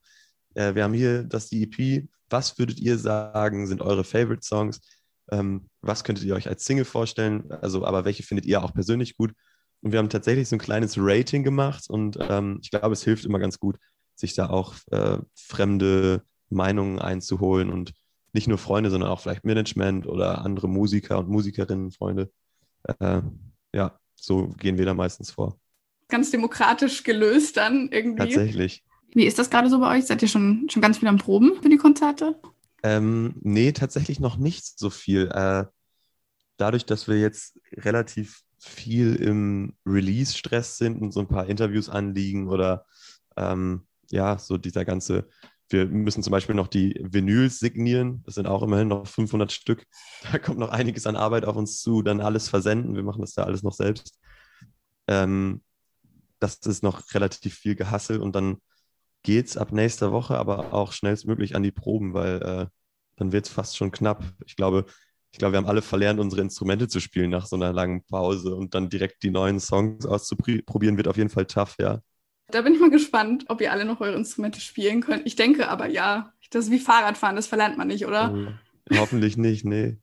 äh, 0.54 0.76
wir 0.76 0.84
haben 0.84 0.94
hier 0.94 1.24
das 1.24 1.50
die 1.50 1.64
EP, 1.64 2.08
was 2.30 2.58
würdet 2.58 2.80
ihr 2.80 2.98
sagen, 2.98 3.68
sind 3.68 3.82
eure 3.82 4.04
Favorite 4.04 4.46
Songs? 4.46 4.82
Ähm, 5.32 5.70
was 5.82 6.04
könntet 6.04 6.26
ihr 6.26 6.36
euch 6.36 6.48
als 6.48 6.66
Single 6.66 6.86
vorstellen? 6.86 7.52
Also, 7.52 7.86
aber 7.86 8.06
welche 8.06 8.24
findet 8.24 8.46
ihr 8.46 8.64
auch 8.64 8.74
persönlich 8.74 9.18
gut? 9.18 9.34
Und 9.82 9.92
wir 9.92 10.00
haben 10.00 10.10
tatsächlich 10.10 10.48
so 10.48 10.56
ein 10.56 10.60
kleines 10.60 10.96
Rating 10.98 11.44
gemacht 11.44 11.90
und 11.90 12.18
ähm, 12.22 12.60
ich 12.62 12.72
glaube, 12.72 12.94
es 12.94 13.04
hilft 13.04 13.26
immer 13.26 13.40
ganz 13.40 13.60
gut, 13.60 13.78
sich 14.16 14.34
da 14.34 14.50
auch 14.50 14.76
äh, 14.92 15.18
fremde 15.36 16.24
Meinungen 16.50 17.00
einzuholen 17.00 17.70
und 17.70 17.94
nicht 18.32 18.48
nur 18.48 18.58
Freunde, 18.58 18.90
sondern 18.90 19.10
auch 19.10 19.20
vielleicht 19.20 19.44
Management 19.44 20.08
oder 20.08 20.44
andere 20.44 20.68
Musiker 20.68 21.20
und 21.20 21.30
Musikerinnen, 21.30 21.92
Freunde. 21.92 22.32
Äh, 23.00 23.22
ja, 23.74 24.00
so 24.16 24.48
gehen 24.60 24.78
wir 24.78 24.86
da 24.86 24.94
meistens 24.94 25.32
vor. 25.32 25.60
ganz 26.10 26.32
demokratisch 26.32 27.04
gelöst 27.04 27.58
dann 27.58 27.90
irgendwie. 27.92 28.34
Tatsächlich. 28.34 28.84
Wie 29.14 29.26
ist 29.26 29.40
das 29.40 29.50
gerade 29.50 29.70
so 29.70 29.80
bei 29.80 29.98
euch? 29.98 30.06
Seid 30.06 30.22
ihr 30.22 30.28
schon, 30.28 30.68
schon 30.70 30.82
ganz 30.82 30.98
viel 30.98 31.08
am 31.08 31.18
Proben 31.18 31.62
für 31.62 31.70
die 31.70 31.78
Konzerte? 31.78 32.40
Ähm, 32.84 33.36
nee, 33.42 33.72
tatsächlich 33.72 34.20
noch 34.20 34.38
nicht 34.38 34.78
so 34.78 34.90
viel. 34.90 35.30
Äh, 35.32 35.66
dadurch, 36.58 36.86
dass 36.86 37.08
wir 37.08 37.20
jetzt 37.20 37.60
relativ 37.74 38.42
viel 38.60 39.16
im 39.16 39.76
Release-Stress 39.86 40.78
sind 40.78 41.02
und 41.02 41.12
so 41.12 41.20
ein 41.20 41.28
paar 41.28 41.48
Interviews 41.48 41.90
anliegen 41.90 42.48
oder 42.48 42.86
ähm, 43.38 43.86
ja, 44.10 44.38
so 44.38 44.58
dieser 44.58 44.86
ganze, 44.86 45.28
wir 45.70 45.86
müssen 45.88 46.24
zum 46.24 46.32
Beispiel 46.32 46.56
noch 46.56 46.68
die 46.68 47.00
Vinyls 47.02 47.60
signieren, 47.60 48.24
das 48.26 48.36
sind 48.36 48.48
auch 48.48 48.64
immerhin 48.64 48.90
noch 48.90 49.08
500 49.08 49.52
Stück, 49.52 49.86
da 50.32 50.40
kommt 50.40 50.60
noch 50.60 50.70
einiges 50.70 51.08
an 51.08 51.16
Arbeit 51.16 51.46
auf 51.46 51.56
uns 51.56 51.82
zu, 51.82 52.02
dann 52.02 52.22
alles 52.22 52.50
versenden, 52.50 52.96
wir 52.96 53.04
machen 53.04 53.22
das 53.22 53.34
da 53.34 53.44
alles 53.44 53.64
noch 53.64 53.74
selbst. 53.74 54.20
Ähm, 55.08 55.64
das 56.40 56.58
ist 56.58 56.84
noch 56.84 57.14
relativ 57.14 57.56
viel 57.56 57.76
Gehassel 57.76 58.22
und 58.22 58.36
dann 58.36 58.58
geht 59.24 59.48
es 59.48 59.58
ab 59.58 59.72
nächster 59.72 60.12
Woche 60.12 60.38
aber 60.38 60.74
auch 60.74 60.92
schnellstmöglich 60.92 61.56
an 61.56 61.64
die 61.64 61.72
Proben, 61.72 62.14
weil 62.14 62.42
äh, 62.42 62.68
dann 63.16 63.32
wird 63.32 63.46
es 63.46 63.52
fast 63.52 63.78
schon 63.78 63.92
knapp. 63.92 64.24
Ich 64.46 64.56
glaube, 64.56 64.86
ich 65.32 65.40
glaube, 65.40 65.54
wir 65.54 65.58
haben 65.58 65.68
alle 65.68 65.82
verlernt, 65.82 66.20
unsere 66.20 66.42
Instrumente 66.42 66.88
zu 66.88 67.00
spielen 67.00 67.32
nach 67.32 67.48
so 67.48 67.56
einer 67.56 67.74
langen 67.74 68.04
Pause 68.06 68.56
und 68.56 68.76
dann 68.76 68.90
direkt 68.90 69.24
die 69.24 69.32
neuen 69.32 69.60
Songs 69.60 70.06
auszuprobieren, 70.06 70.98
wird 70.98 71.08
auf 71.08 71.18
jeden 71.18 71.30
Fall 71.30 71.46
tough, 71.46 71.76
ja. 71.80 72.02
Da 72.54 72.62
bin 72.62 72.76
ich 72.76 72.80
mal 72.80 72.92
gespannt, 72.92 73.46
ob 73.48 73.62
ihr 73.62 73.72
alle 73.72 73.84
noch 73.84 74.00
eure 74.00 74.16
Instrumente 74.16 74.62
spielen 74.62 75.02
könnt. 75.02 75.26
Ich 75.26 75.36
denke 75.36 75.70
aber 75.70 75.88
ja. 75.88 76.34
Das 76.52 76.66
ist 76.66 76.72
wie 76.72 76.80
Fahrradfahren, 76.80 77.36
das 77.36 77.48
verlernt 77.48 77.80
man 77.80 77.88
nicht, 77.88 78.06
oder? 78.06 78.30
Mhm. 78.30 78.60
Hoffentlich 78.96 79.38
nicht, 79.38 79.66
nee. 79.66 79.98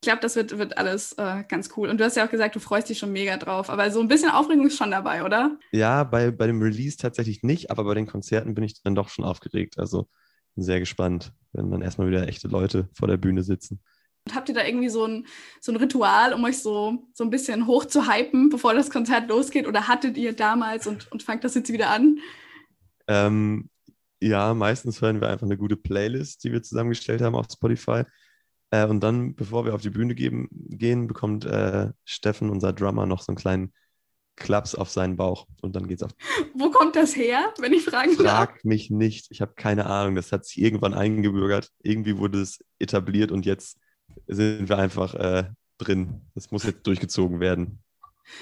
Ich 0.00 0.06
glaube, 0.06 0.20
das 0.20 0.34
wird, 0.34 0.58
wird 0.58 0.78
alles 0.78 1.12
äh, 1.12 1.44
ganz 1.48 1.70
cool. 1.76 1.88
Und 1.88 2.00
du 2.00 2.04
hast 2.04 2.16
ja 2.16 2.26
auch 2.26 2.30
gesagt, 2.30 2.56
du 2.56 2.58
freust 2.58 2.88
dich 2.88 2.98
schon 2.98 3.12
mega 3.12 3.36
drauf. 3.36 3.70
Aber 3.70 3.88
so 3.92 4.00
ein 4.00 4.08
bisschen 4.08 4.30
Aufregung 4.30 4.66
ist 4.66 4.76
schon 4.76 4.90
dabei, 4.90 5.22
oder? 5.22 5.56
Ja, 5.70 6.02
bei, 6.02 6.32
bei 6.32 6.48
dem 6.48 6.60
Release 6.60 6.96
tatsächlich 6.96 7.44
nicht, 7.44 7.70
aber 7.70 7.84
bei 7.84 7.94
den 7.94 8.08
Konzerten 8.08 8.54
bin 8.54 8.64
ich 8.64 8.82
dann 8.82 8.96
doch 8.96 9.08
schon 9.08 9.24
aufgeregt. 9.24 9.78
Also 9.78 10.08
bin 10.56 10.64
sehr 10.64 10.80
gespannt, 10.80 11.32
wenn 11.52 11.70
dann 11.70 11.82
erstmal 11.82 12.08
wieder 12.08 12.26
echte 12.26 12.48
Leute 12.48 12.88
vor 12.94 13.06
der 13.06 13.16
Bühne 13.16 13.44
sitzen. 13.44 13.80
Und 14.26 14.34
habt 14.34 14.48
ihr 14.48 14.54
da 14.54 14.64
irgendwie 14.64 14.88
so 14.88 15.04
ein, 15.04 15.26
so 15.60 15.72
ein 15.72 15.76
Ritual, 15.76 16.32
um 16.32 16.44
euch 16.44 16.58
so, 16.58 17.08
so 17.12 17.24
ein 17.24 17.30
bisschen 17.30 17.66
hoch 17.66 17.86
zu 17.86 18.08
hypen, 18.08 18.50
bevor 18.50 18.74
das 18.74 18.90
Konzert 18.90 19.28
losgeht? 19.28 19.66
Oder 19.66 19.88
hattet 19.88 20.16
ihr 20.16 20.32
damals 20.32 20.86
und, 20.86 21.10
und 21.10 21.22
fangt 21.22 21.44
das 21.44 21.54
jetzt 21.54 21.72
wieder 21.72 21.90
an? 21.90 22.18
Ähm, 23.08 23.68
ja, 24.20 24.54
meistens 24.54 25.02
hören 25.02 25.20
wir 25.20 25.28
einfach 25.28 25.46
eine 25.46 25.58
gute 25.58 25.76
Playlist, 25.76 26.44
die 26.44 26.52
wir 26.52 26.62
zusammengestellt 26.62 27.20
haben 27.20 27.34
auf 27.34 27.46
Spotify. 27.52 28.04
Äh, 28.70 28.86
und 28.86 29.00
dann, 29.00 29.34
bevor 29.34 29.64
wir 29.64 29.74
auf 29.74 29.82
die 29.82 29.90
Bühne 29.90 30.14
geben, 30.14 30.48
gehen, 30.52 31.08
bekommt 31.08 31.44
äh, 31.44 31.90
Steffen, 32.04 32.48
unser 32.48 32.72
Drummer, 32.72 33.06
noch 33.06 33.22
so 33.22 33.30
einen 33.32 33.36
kleinen 33.36 33.72
Klaps 34.36 34.74
auf 34.74 34.88
seinen 34.88 35.16
Bauch 35.16 35.46
und 35.60 35.76
dann 35.76 35.88
geht's 35.88 36.02
auf. 36.02 36.12
Wo 36.54 36.70
kommt 36.70 36.96
das 36.96 37.14
her, 37.16 37.52
wenn 37.58 37.72
ich 37.72 37.84
fragen 37.84 38.16
darf? 38.16 38.48
Frag 38.48 38.64
mich 38.64 38.90
nicht. 38.90 39.26
Ich 39.30 39.40
habe 39.40 39.52
keine 39.54 39.86
Ahnung. 39.86 40.14
Das 40.14 40.32
hat 40.32 40.46
sich 40.46 40.58
irgendwann 40.58 40.94
eingebürgert. 40.94 41.70
Irgendwie 41.82 42.16
wurde 42.16 42.40
es 42.40 42.60
etabliert 42.78 43.30
und 43.30 43.44
jetzt 43.44 43.78
sind 44.26 44.68
wir 44.68 44.78
einfach 44.78 45.14
äh, 45.14 45.44
drin. 45.78 46.22
Das 46.34 46.50
muss 46.50 46.64
jetzt 46.64 46.86
durchgezogen 46.86 47.40
werden. 47.40 47.78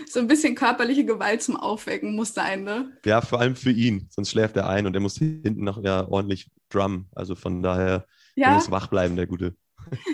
So 0.07 0.21
ein 0.21 0.27
bisschen 0.27 0.55
körperliche 0.55 1.05
Gewalt 1.05 1.43
zum 1.43 1.57
Aufwecken 1.57 2.15
muss 2.15 2.35
sein, 2.35 2.65
ne? 2.65 2.93
Ja, 3.05 3.21
vor 3.21 3.41
allem 3.41 3.57
für 3.57 3.71
ihn. 3.71 4.09
Sonst 4.11 4.31
schläft 4.31 4.57
er 4.57 4.69
ein 4.69 4.87
und 4.87 4.95
er 4.95 5.01
muss 5.01 5.17
hinten 5.17 5.65
noch 5.65 5.83
ja 5.83 6.07
ordentlich 6.07 6.51
drummen. 6.69 7.07
Also 7.15 7.35
von 7.35 7.63
daher, 7.63 8.07
ja. 8.37 8.53
muss 8.53 8.71
wach 8.71 8.89
bleiben, 8.89 9.17
der 9.17 9.27
Gute. 9.27 9.57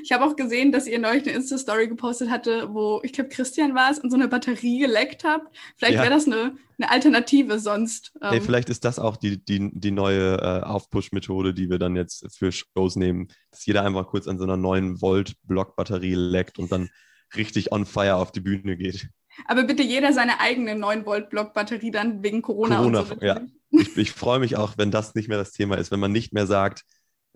Ich 0.03 0.13
habe 0.13 0.25
auch 0.25 0.37
gesehen, 0.37 0.73
dass 0.73 0.87
ihr 0.87 0.99
neulich 0.99 1.25
eine 1.25 1.33
Insta-Story 1.33 1.89
gepostet 1.89 2.31
hatte, 2.31 2.73
wo, 2.73 3.01
ich 3.03 3.13
glaube, 3.13 3.31
Christian 3.31 3.75
war 3.75 3.91
es, 3.91 3.99
und 3.99 4.11
so 4.11 4.17
eine 4.17 4.29
Batterie 4.29 4.79
geleckt 4.79 5.25
habt. 5.25 5.55
Vielleicht 5.77 5.97
ja. 5.97 6.03
wäre 6.03 6.11
das 6.15 6.27
eine, 6.27 6.57
eine 6.79 6.91
Alternative 6.91 7.59
sonst. 7.59 8.13
Ähm. 8.23 8.31
Hey, 8.31 8.41
vielleicht 8.41 8.71
ist 8.71 8.85
das 8.85 8.99
auch 8.99 9.17
die, 9.17 9.45
die, 9.45 9.71
die 9.73 9.91
neue 9.91 10.37
äh, 10.37 10.63
Aufpush-Methode, 10.63 11.55
die 11.55 11.69
wir 11.69 11.79
dann 11.79 11.97
jetzt 11.97 12.27
für 12.35 12.53
Shows 12.53 12.97
nehmen, 12.97 13.29
dass 13.51 13.67
jeder 13.67 13.85
einfach 13.85 14.07
kurz 14.07 14.29
an 14.29 14.39
so 14.39 14.45
einer 14.45 14.57
9 14.57 15.01
Volt-Block-Batterie 15.01 16.15
leckt 16.15 16.59
und 16.59 16.73
dann 16.73 16.89
richtig 17.35 17.73
on 17.73 17.87
fire 17.87 18.17
auf 18.17 18.33
die 18.33 18.41
Bühne 18.41 18.77
geht. 18.77 19.09
Aber 19.45 19.65
bitte 19.65 19.83
jeder 19.83 20.13
seine 20.13 20.41
eigene 20.41 20.73
9-Volt-Block-Batterie 20.73 21.91
dann 21.91 22.23
wegen 22.23 22.43
Corona. 22.43 22.79
Corona, 22.79 23.05
so. 23.05 23.17
ja. 23.21 23.41
Ich, 23.71 23.97
ich 23.97 24.13
freue 24.13 24.39
mich 24.39 24.57
auch, 24.57 24.79
wenn 24.79 24.91
das 24.91 25.15
nicht 25.15 25.29
mehr 25.29 25.39
das 25.39 25.53
Thema 25.53 25.77
ist, 25.77 25.91
wenn 25.91 26.01
man 26.01 26.13
nicht 26.13 26.33
mehr 26.33 26.47
sagt, 26.47 26.85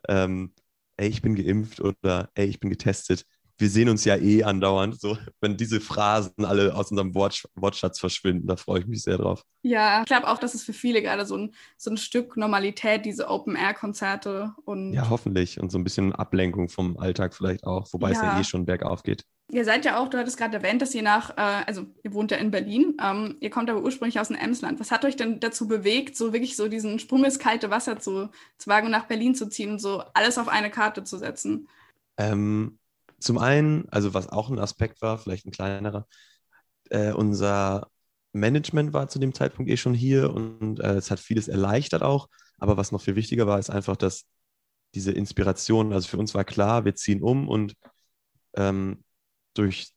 ähm, 0.08 0.54
ey, 1.00 1.08
ich 1.08 1.22
bin 1.22 1.34
geimpft 1.34 1.80
oder 1.80 2.30
ey, 2.34 2.46
ich 2.46 2.60
bin 2.60 2.70
getestet. 2.70 3.24
Wir 3.56 3.68
sehen 3.68 3.90
uns 3.90 4.04
ja 4.06 4.16
eh 4.16 4.42
andauernd. 4.42 4.98
So, 5.00 5.18
wenn 5.40 5.56
diese 5.56 5.80
Phrasen 5.80 6.44
alle 6.44 6.74
aus 6.74 6.90
unserem 6.90 7.14
Wort, 7.14 7.44
Wortschatz 7.54 7.98
verschwinden, 7.98 8.46
da 8.46 8.56
freue 8.56 8.80
ich 8.80 8.86
mich 8.86 9.02
sehr 9.02 9.18
drauf. 9.18 9.42
Ja, 9.62 10.00
ich 10.00 10.06
glaube 10.06 10.28
auch, 10.28 10.38
das 10.38 10.54
ist 10.54 10.64
für 10.64 10.72
viele 10.72 11.02
gerade 11.02 11.26
so 11.26 11.36
ein, 11.36 11.54
so 11.76 11.90
ein 11.90 11.98
Stück 11.98 12.38
Normalität, 12.38 13.04
diese 13.04 13.28
Open-Air-Konzerte. 13.28 14.54
Ja, 14.92 15.10
hoffentlich. 15.10 15.60
Und 15.60 15.70
so 15.70 15.78
ein 15.78 15.84
bisschen 15.84 16.14
Ablenkung 16.14 16.70
vom 16.70 16.96
Alltag 16.98 17.34
vielleicht 17.34 17.64
auch, 17.64 17.92
wobei 17.92 18.12
ja. 18.12 18.16
es 18.16 18.22
ja 18.22 18.40
eh 18.40 18.44
schon 18.44 18.64
bergauf 18.64 19.02
geht. 19.02 19.24
Ihr 19.52 19.64
seid 19.64 19.84
ja 19.84 19.98
auch, 19.98 20.08
du 20.08 20.18
hattest 20.18 20.36
gerade 20.36 20.56
erwähnt, 20.56 20.80
dass 20.80 20.94
ihr 20.94 21.02
nach, 21.02 21.30
äh, 21.30 21.64
also 21.66 21.86
ihr 22.04 22.12
wohnt 22.12 22.30
ja 22.30 22.36
in 22.36 22.52
Berlin, 22.52 22.96
ähm, 23.02 23.36
ihr 23.40 23.50
kommt 23.50 23.68
aber 23.68 23.82
ursprünglich 23.82 24.20
aus 24.20 24.28
dem 24.28 24.36
Emsland. 24.36 24.78
Was 24.78 24.92
hat 24.92 25.04
euch 25.04 25.16
denn 25.16 25.40
dazu 25.40 25.66
bewegt, 25.66 26.16
so 26.16 26.32
wirklich 26.32 26.56
so 26.56 26.68
diesen 26.68 26.98
Sprung 27.00 27.24
ins 27.24 27.38
kalte 27.38 27.70
Wasser 27.70 27.98
zu, 27.98 28.30
zu 28.58 28.70
wagen 28.70 28.86
und 28.86 28.92
nach 28.92 29.06
Berlin 29.06 29.34
zu 29.34 29.48
ziehen 29.48 29.72
und 29.72 29.78
so 29.80 30.02
alles 30.14 30.38
auf 30.38 30.48
eine 30.48 30.70
Karte 30.70 31.02
zu 31.02 31.18
setzen? 31.18 31.68
Ähm, 32.16 32.78
zum 33.18 33.38
einen, 33.38 33.88
also 33.90 34.14
was 34.14 34.28
auch 34.28 34.50
ein 34.50 34.58
Aspekt 34.58 35.02
war, 35.02 35.18
vielleicht 35.18 35.46
ein 35.46 35.52
kleinerer, 35.52 36.06
äh, 36.90 37.12
unser 37.12 37.88
Management 38.32 38.92
war 38.92 39.08
zu 39.08 39.18
dem 39.18 39.34
Zeitpunkt 39.34 39.70
eh 39.70 39.76
schon 39.76 39.94
hier 39.94 40.32
und 40.32 40.78
äh, 40.78 40.94
es 40.94 41.10
hat 41.10 41.18
vieles 41.18 41.48
erleichtert 41.48 42.02
auch. 42.02 42.28
Aber 42.58 42.76
was 42.76 42.92
noch 42.92 43.02
viel 43.02 43.16
wichtiger 43.16 43.46
war, 43.46 43.58
ist 43.58 43.70
einfach, 43.70 43.96
dass 43.96 44.26
diese 44.94 45.12
Inspiration, 45.12 45.92
also 45.92 46.08
für 46.08 46.18
uns 46.18 46.34
war 46.34 46.44
klar, 46.44 46.84
wir 46.84 46.94
ziehen 46.94 47.22
um 47.22 47.48
und 47.48 47.74
ähm, 48.54 49.02
durch 49.54 49.92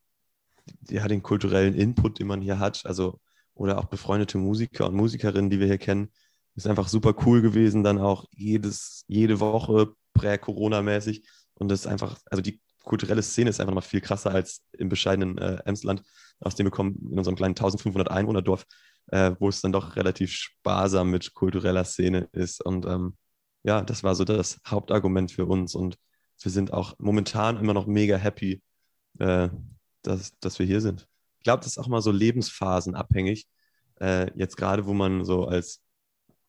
ja, 0.89 1.07
den 1.07 1.23
kulturellen 1.23 1.73
Input, 1.75 2.19
den 2.19 2.27
man 2.27 2.41
hier 2.41 2.59
hat, 2.59 2.85
also 2.85 3.19
oder 3.55 3.77
auch 3.77 3.85
befreundete 3.85 4.37
Musiker 4.37 4.87
und 4.87 4.95
Musikerinnen, 4.95 5.49
die 5.49 5.59
wir 5.59 5.67
hier 5.67 5.77
kennen, 5.77 6.11
ist 6.55 6.67
einfach 6.67 6.87
super 6.87 7.15
cool 7.25 7.41
gewesen, 7.41 7.83
dann 7.83 7.99
auch 7.99 8.25
jedes, 8.31 9.05
jede 9.07 9.39
Woche 9.39 9.93
prä-Corona-mäßig. 10.13 11.27
Und 11.55 11.69
das 11.69 11.81
ist 11.81 11.87
einfach, 11.87 12.19
also 12.29 12.41
die 12.41 12.61
kulturelle 12.83 13.23
Szene 13.23 13.49
ist 13.49 13.59
einfach 13.59 13.71
noch 13.71 13.81
mal 13.81 13.87
viel 13.87 14.01
krasser 14.01 14.31
als 14.31 14.61
im 14.73 14.89
bescheidenen 14.89 15.37
äh, 15.37 15.57
Emsland, 15.65 16.03
aus 16.39 16.55
dem 16.55 16.65
wir 16.65 16.71
kommen, 16.71 16.95
in 17.11 17.17
unserem 17.17 17.35
kleinen 17.35 17.51
1500 17.51 18.11
Einwohner-Dorf, 18.11 18.65
äh, 19.07 19.31
wo 19.39 19.49
es 19.49 19.61
dann 19.61 19.71
doch 19.71 19.95
relativ 19.95 20.31
sparsam 20.31 21.09
mit 21.09 21.33
kultureller 21.33 21.85
Szene 21.85 22.27
ist. 22.31 22.63
Und 22.63 22.85
ähm, 22.85 23.17
ja, 23.63 23.81
das 23.81 24.03
war 24.03 24.15
so 24.15 24.23
das 24.23 24.59
Hauptargument 24.67 25.31
für 25.31 25.45
uns. 25.45 25.75
Und 25.75 25.97
wir 26.41 26.51
sind 26.51 26.73
auch 26.73 26.95
momentan 26.99 27.57
immer 27.57 27.73
noch 27.73 27.87
mega 27.87 28.17
happy, 28.17 28.61
äh, 29.19 29.49
dass, 30.01 30.37
dass 30.39 30.59
wir 30.59 30.65
hier 30.65 30.81
sind. 30.81 31.07
Ich 31.39 31.43
glaube, 31.43 31.59
das 31.59 31.73
ist 31.73 31.77
auch 31.77 31.87
mal 31.87 32.01
so 32.01 32.11
lebensphasenabhängig. 32.11 33.47
Äh, 33.99 34.31
jetzt 34.37 34.57
gerade, 34.57 34.85
wo 34.85 34.93
man 34.93 35.25
so 35.25 35.45
als 35.47 35.81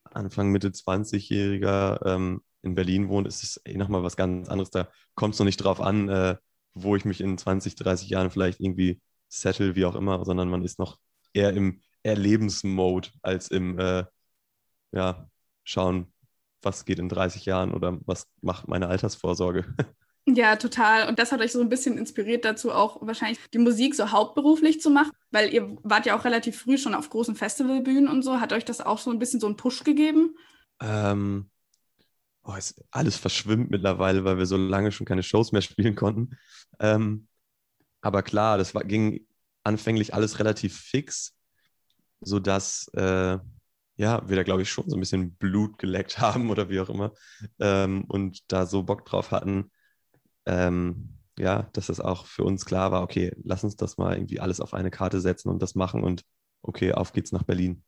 Anfang, 0.05 0.51
Mitte 0.51 0.69
20-Jähriger 0.69 2.05
ähm, 2.07 2.43
in 2.63 2.75
Berlin 2.75 3.09
wohnt, 3.09 3.27
ist 3.27 3.43
es 3.43 3.61
eh 3.65 3.77
nochmal 3.77 4.03
was 4.03 4.17
ganz 4.17 4.49
anderes. 4.49 4.71
Da 4.71 4.89
kommt 5.15 5.35
es 5.35 5.41
noch 5.41 5.47
nicht 5.47 5.59
drauf 5.59 5.81
an, 5.81 6.09
äh, 6.09 6.37
wo 6.75 6.97
ich 6.97 7.05
mich 7.05 7.21
in 7.21 7.39
20, 7.39 7.75
30 7.77 8.09
Jahren 8.09 8.31
vielleicht 8.31 8.61
irgendwie 8.61 9.01
settle, 9.29 9.75
wie 9.75 9.85
auch 9.85 9.97
immer, 9.97 10.25
sondern 10.25 10.49
man 10.49 10.65
ist 10.65 10.79
noch 10.79 10.99
eher 11.33 11.53
im 11.53 11.81
Erlebensmode 12.03 13.11
als 13.23 13.49
im 13.49 13.79
äh, 13.79 14.05
ja, 14.93 15.29
schauen, 15.65 16.13
was 16.63 16.85
geht 16.85 16.99
in 16.99 17.09
30 17.09 17.45
Jahren 17.45 17.73
oder 17.73 17.99
was 18.07 18.29
macht 18.41 18.69
meine 18.69 18.89
Altersvorsorge. 18.89 19.65
Ja, 20.27 20.57
total. 20.57 21.09
Und 21.09 21.19
das 21.19 21.33
hat 21.33 21.41
euch 21.41 21.53
so 21.53 21.61
ein 21.61 21.69
bisschen 21.69 21.99
inspiriert 21.99 22.47
dazu, 22.47 22.73
auch 22.73 23.07
wahrscheinlich 23.07 23.39
die 23.53 23.59
Musik 23.59 23.95
so 23.95 24.11
hauptberuflich 24.11 24.81
zu 24.81 24.89
machen, 24.89 25.13
weil 25.31 25.53
ihr 25.53 25.77
wart 25.83 26.07
ja 26.07 26.17
auch 26.17 26.25
relativ 26.25 26.59
früh 26.59 26.79
schon 26.79 26.95
auf 26.95 27.11
großen 27.11 27.37
Festivalbühnen 27.37 28.09
und 28.09 28.23
so. 28.23 28.41
Hat 28.41 28.55
euch 28.55 28.65
das 28.65 28.81
auch 28.81 28.99
so 28.99 29.11
ein 29.11 29.19
bisschen 29.19 29.39
so 29.39 29.47
einen 29.47 29.57
Push 29.57 29.85
gegeben? 29.85 30.35
Ähm, 30.81 31.51
oh, 32.43 32.55
ist, 32.55 32.83
alles 32.91 33.17
verschwimmt 33.17 33.71
mittlerweile, 33.71 34.25
weil 34.25 34.39
wir 34.39 34.47
so 34.47 34.57
lange 34.57 34.93
schon 34.93 35.07
keine 35.07 35.23
Shows 35.23 35.53
mehr 35.53 35.63
spielen 35.63 35.95
konnten. 35.95 36.39
Ähm, 36.81 37.29
aber 38.01 38.23
klar, 38.23 38.57
das 38.57 38.75
war, 38.75 38.85
ging 38.85 39.27
anfänglich 39.63 40.15
alles 40.15 40.39
relativ 40.39 40.79
fix, 40.79 41.35
sodass 42.21 42.89
äh, 42.95 43.39
ja, 43.97 44.29
wir 44.29 44.37
da, 44.37 44.43
glaube 44.43 44.63
ich, 44.63 44.71
schon 44.71 44.89
so 44.89 44.97
ein 44.97 45.01
bisschen 45.01 45.35
Blut 45.37 45.79
geleckt 45.79 46.19
haben 46.19 46.51
oder 46.51 46.71
wie 46.71 46.81
auch 46.81 46.89
immer 46.89 47.13
ähm, 47.61 48.05
und 48.09 48.41
da 48.51 48.65
so 48.65 48.83
Bock 48.83 49.05
drauf 49.05 49.31
hatten, 49.31 49.71
ähm, 50.47 51.15
ja, 51.39 51.69
dass 51.73 51.89
es 51.89 52.01
auch 52.01 52.27
für 52.27 52.45
uns 52.45 52.65
klar 52.65 52.93
war, 52.93 53.03
okay, 53.03 53.33
lass 53.43 53.65
uns 53.65 53.77
das 53.77 53.99
mal 53.99 54.15
irgendwie 54.15 54.41
alles 54.41 54.61
auf 54.61 54.75
eine 54.75 54.91
Karte 54.91 55.21
setzen 55.21 55.49
und 55.49 55.61
das 55.61 55.75
machen 55.75 56.03
und 56.03 56.23
okay, 56.63 56.93
auf 56.93 57.13
geht's 57.13 57.33
nach 57.33 57.43
Berlin. 57.43 57.83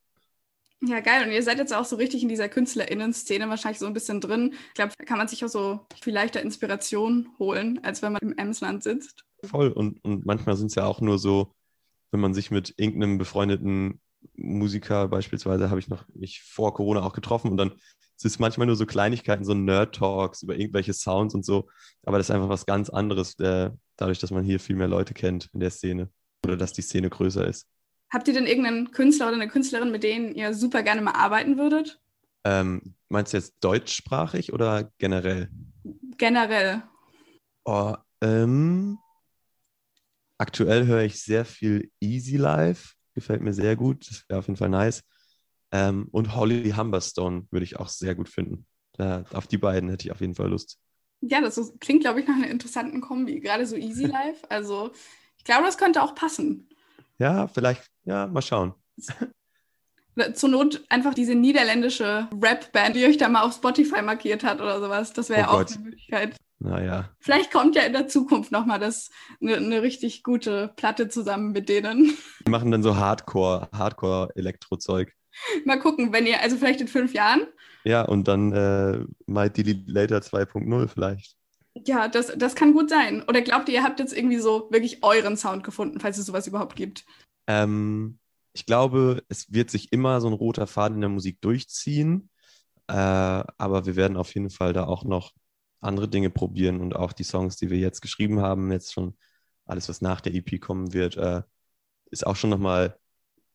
Ja, 0.82 1.00
geil. 1.00 1.26
Und 1.26 1.32
ihr 1.32 1.42
seid 1.42 1.58
jetzt 1.58 1.74
auch 1.74 1.86
so 1.86 1.96
richtig 1.96 2.22
in 2.22 2.28
dieser 2.28 2.48
KünstlerInnen-Szene 2.48 3.48
wahrscheinlich 3.48 3.78
so 3.78 3.86
ein 3.86 3.94
bisschen 3.94 4.20
drin. 4.20 4.54
Ich 4.68 4.74
glaube, 4.74 4.92
da 4.98 5.04
kann 5.04 5.16
man 5.16 5.26
sich 5.26 5.42
auch 5.44 5.48
so 5.48 5.86
viel 6.02 6.12
leichter 6.12 6.42
Inspiration 6.42 7.28
holen, 7.38 7.80
als 7.82 8.02
wenn 8.02 8.12
man 8.12 8.20
im 8.20 8.36
Emsland 8.36 8.82
sitzt. 8.82 9.24
Voll. 9.42 9.68
Und, 9.68 10.04
und 10.04 10.26
manchmal 10.26 10.56
sind 10.56 10.66
es 10.66 10.74
ja 10.74 10.84
auch 10.84 11.00
nur 11.00 11.18
so, 11.18 11.54
wenn 12.10 12.20
man 12.20 12.34
sich 12.34 12.50
mit 12.50 12.74
irgendeinem 12.76 13.16
befreundeten 13.16 14.00
Musiker 14.34 15.08
beispielsweise 15.08 15.70
habe 15.70 15.80
ich 15.80 15.88
noch 15.88 16.04
mich 16.14 16.42
vor 16.42 16.74
Corona 16.74 17.02
auch 17.02 17.12
getroffen 17.12 17.50
und 17.50 17.56
dann 17.56 17.72
es 18.16 18.24
ist 18.24 18.38
manchmal 18.38 18.66
nur 18.66 18.76
so 18.76 18.86
Kleinigkeiten, 18.86 19.44
so 19.44 19.54
Nerd-Talks 19.54 20.42
über 20.42 20.56
irgendwelche 20.56 20.94
Sounds 20.94 21.34
und 21.34 21.44
so. 21.44 21.68
Aber 22.04 22.18
das 22.18 22.28
ist 22.28 22.34
einfach 22.34 22.48
was 22.48 22.66
ganz 22.66 22.88
anderes, 22.88 23.38
äh, 23.38 23.70
dadurch, 23.96 24.18
dass 24.18 24.30
man 24.30 24.44
hier 24.44 24.58
viel 24.58 24.76
mehr 24.76 24.88
Leute 24.88 25.14
kennt 25.14 25.50
in 25.52 25.60
der 25.60 25.70
Szene 25.70 26.08
oder 26.44 26.56
dass 26.56 26.72
die 26.72 26.82
Szene 26.82 27.10
größer 27.10 27.46
ist. 27.46 27.66
Habt 28.10 28.28
ihr 28.28 28.34
denn 28.34 28.46
irgendeinen 28.46 28.90
Künstler 28.92 29.26
oder 29.26 29.36
eine 29.36 29.48
Künstlerin, 29.48 29.90
mit 29.90 30.02
denen 30.02 30.34
ihr 30.34 30.54
super 30.54 30.82
gerne 30.82 31.02
mal 31.02 31.12
arbeiten 31.12 31.58
würdet? 31.58 32.00
Ähm, 32.44 32.94
meinst 33.08 33.32
du 33.32 33.38
jetzt 33.38 33.56
deutschsprachig 33.60 34.52
oder 34.52 34.90
generell? 34.98 35.50
Generell. 36.16 36.82
Oh, 37.64 37.94
ähm, 38.22 38.98
aktuell 40.38 40.86
höre 40.86 41.02
ich 41.02 41.20
sehr 41.20 41.44
viel 41.44 41.90
Easy 42.00 42.36
Life. 42.36 42.94
Gefällt 43.14 43.42
mir 43.42 43.52
sehr 43.52 43.76
gut. 43.76 44.08
Das 44.08 44.24
wäre 44.28 44.38
auf 44.38 44.46
jeden 44.46 44.56
Fall 44.56 44.68
nice. 44.68 45.02
Ähm, 45.76 46.08
und 46.10 46.34
Holly 46.34 46.72
Humberstone 46.72 47.46
würde 47.50 47.64
ich 47.64 47.78
auch 47.78 47.88
sehr 47.88 48.14
gut 48.14 48.30
finden. 48.30 48.66
Da, 48.92 49.24
auf 49.34 49.46
die 49.46 49.58
beiden 49.58 49.90
hätte 49.90 50.06
ich 50.06 50.12
auf 50.12 50.20
jeden 50.20 50.34
Fall 50.34 50.48
Lust. 50.48 50.78
Ja, 51.20 51.42
das 51.42 51.58
ist, 51.58 51.78
klingt, 51.80 52.00
glaube 52.00 52.20
ich, 52.20 52.26
nach 52.26 52.36
einer 52.36 52.48
interessanten 52.48 53.02
Kombi. 53.02 53.40
Gerade 53.40 53.66
so 53.66 53.76
Easy 53.76 54.04
Life. 54.06 54.48
Also, 54.48 54.90
ich 55.36 55.44
glaube, 55.44 55.64
das 55.64 55.76
könnte 55.76 56.02
auch 56.02 56.14
passen. 56.14 56.68
Ja, 57.18 57.46
vielleicht, 57.48 57.90
ja, 58.04 58.26
mal 58.26 58.42
schauen. 58.42 58.74
Zur 60.32 60.48
Not 60.48 60.82
einfach 60.88 61.12
diese 61.12 61.34
niederländische 61.34 62.30
Rap-Band, 62.42 62.96
die 62.96 63.04
euch 63.04 63.18
da 63.18 63.28
mal 63.28 63.42
auf 63.42 63.52
Spotify 63.52 64.00
markiert 64.00 64.44
hat 64.44 64.62
oder 64.62 64.80
sowas. 64.80 65.12
Das 65.12 65.28
wäre 65.28 65.40
oh 65.40 65.42
ja 65.42 65.48
auch 65.50 65.58
Gott. 65.58 65.72
eine 65.72 65.84
Möglichkeit. 65.84 66.36
Naja. 66.58 67.10
Vielleicht 67.20 67.52
kommt 67.52 67.76
ja 67.76 67.82
in 67.82 67.92
der 67.92 68.08
Zukunft 68.08 68.50
nochmal 68.50 68.82
eine, 68.82 69.56
eine 69.56 69.82
richtig 69.82 70.22
gute 70.22 70.72
Platte 70.76 71.10
zusammen 71.10 71.52
mit 71.52 71.68
denen. 71.68 72.16
Die 72.46 72.50
machen 72.50 72.70
dann 72.70 72.82
so 72.82 72.96
Hardcore, 72.96 73.68
Hardcore-Elektro-Zeug. 73.74 75.12
Mal 75.64 75.78
gucken, 75.78 76.12
wenn 76.12 76.26
ihr, 76.26 76.40
also 76.40 76.56
vielleicht 76.56 76.80
in 76.80 76.88
fünf 76.88 77.12
Jahren. 77.14 77.46
Ja, 77.84 78.02
und 78.02 78.28
dann 78.28 78.52
äh, 78.52 79.04
Might 79.26 79.56
Delete 79.56 79.90
Later 79.90 80.18
2.0 80.18 80.88
vielleicht. 80.88 81.36
Ja, 81.84 82.08
das, 82.08 82.32
das 82.36 82.54
kann 82.54 82.72
gut 82.72 82.88
sein. 82.88 83.22
Oder 83.28 83.42
glaubt 83.42 83.68
ihr, 83.68 83.74
ihr 83.74 83.84
habt 83.84 84.00
jetzt 84.00 84.16
irgendwie 84.16 84.38
so 84.38 84.68
wirklich 84.70 85.02
euren 85.02 85.36
Sound 85.36 85.62
gefunden, 85.62 86.00
falls 86.00 86.18
es 86.18 86.26
sowas 86.26 86.46
überhaupt 86.46 86.74
gibt? 86.74 87.04
Ähm, 87.46 88.18
ich 88.54 88.64
glaube, 88.64 89.22
es 89.28 89.52
wird 89.52 89.70
sich 89.70 89.92
immer 89.92 90.20
so 90.20 90.28
ein 90.28 90.32
roter 90.32 90.66
Faden 90.66 90.96
in 90.96 91.00
der 91.02 91.10
Musik 91.10 91.40
durchziehen. 91.42 92.30
Äh, 92.88 92.94
aber 92.94 93.84
wir 93.84 93.96
werden 93.96 94.16
auf 94.16 94.34
jeden 94.34 94.50
Fall 94.50 94.72
da 94.72 94.84
auch 94.84 95.04
noch 95.04 95.32
andere 95.80 96.08
Dinge 96.08 96.30
probieren 96.30 96.80
und 96.80 96.96
auch 96.96 97.12
die 97.12 97.24
Songs, 97.24 97.56
die 97.56 97.70
wir 97.70 97.78
jetzt 97.78 98.00
geschrieben 98.00 98.40
haben, 98.40 98.72
jetzt 98.72 98.92
schon 98.92 99.16
alles, 99.66 99.88
was 99.88 100.00
nach 100.00 100.20
der 100.20 100.34
EP 100.34 100.60
kommen 100.60 100.92
wird, 100.92 101.16
äh, 101.16 101.42
ist 102.10 102.26
auch 102.26 102.36
schon 102.36 102.50
nochmal 102.50 102.98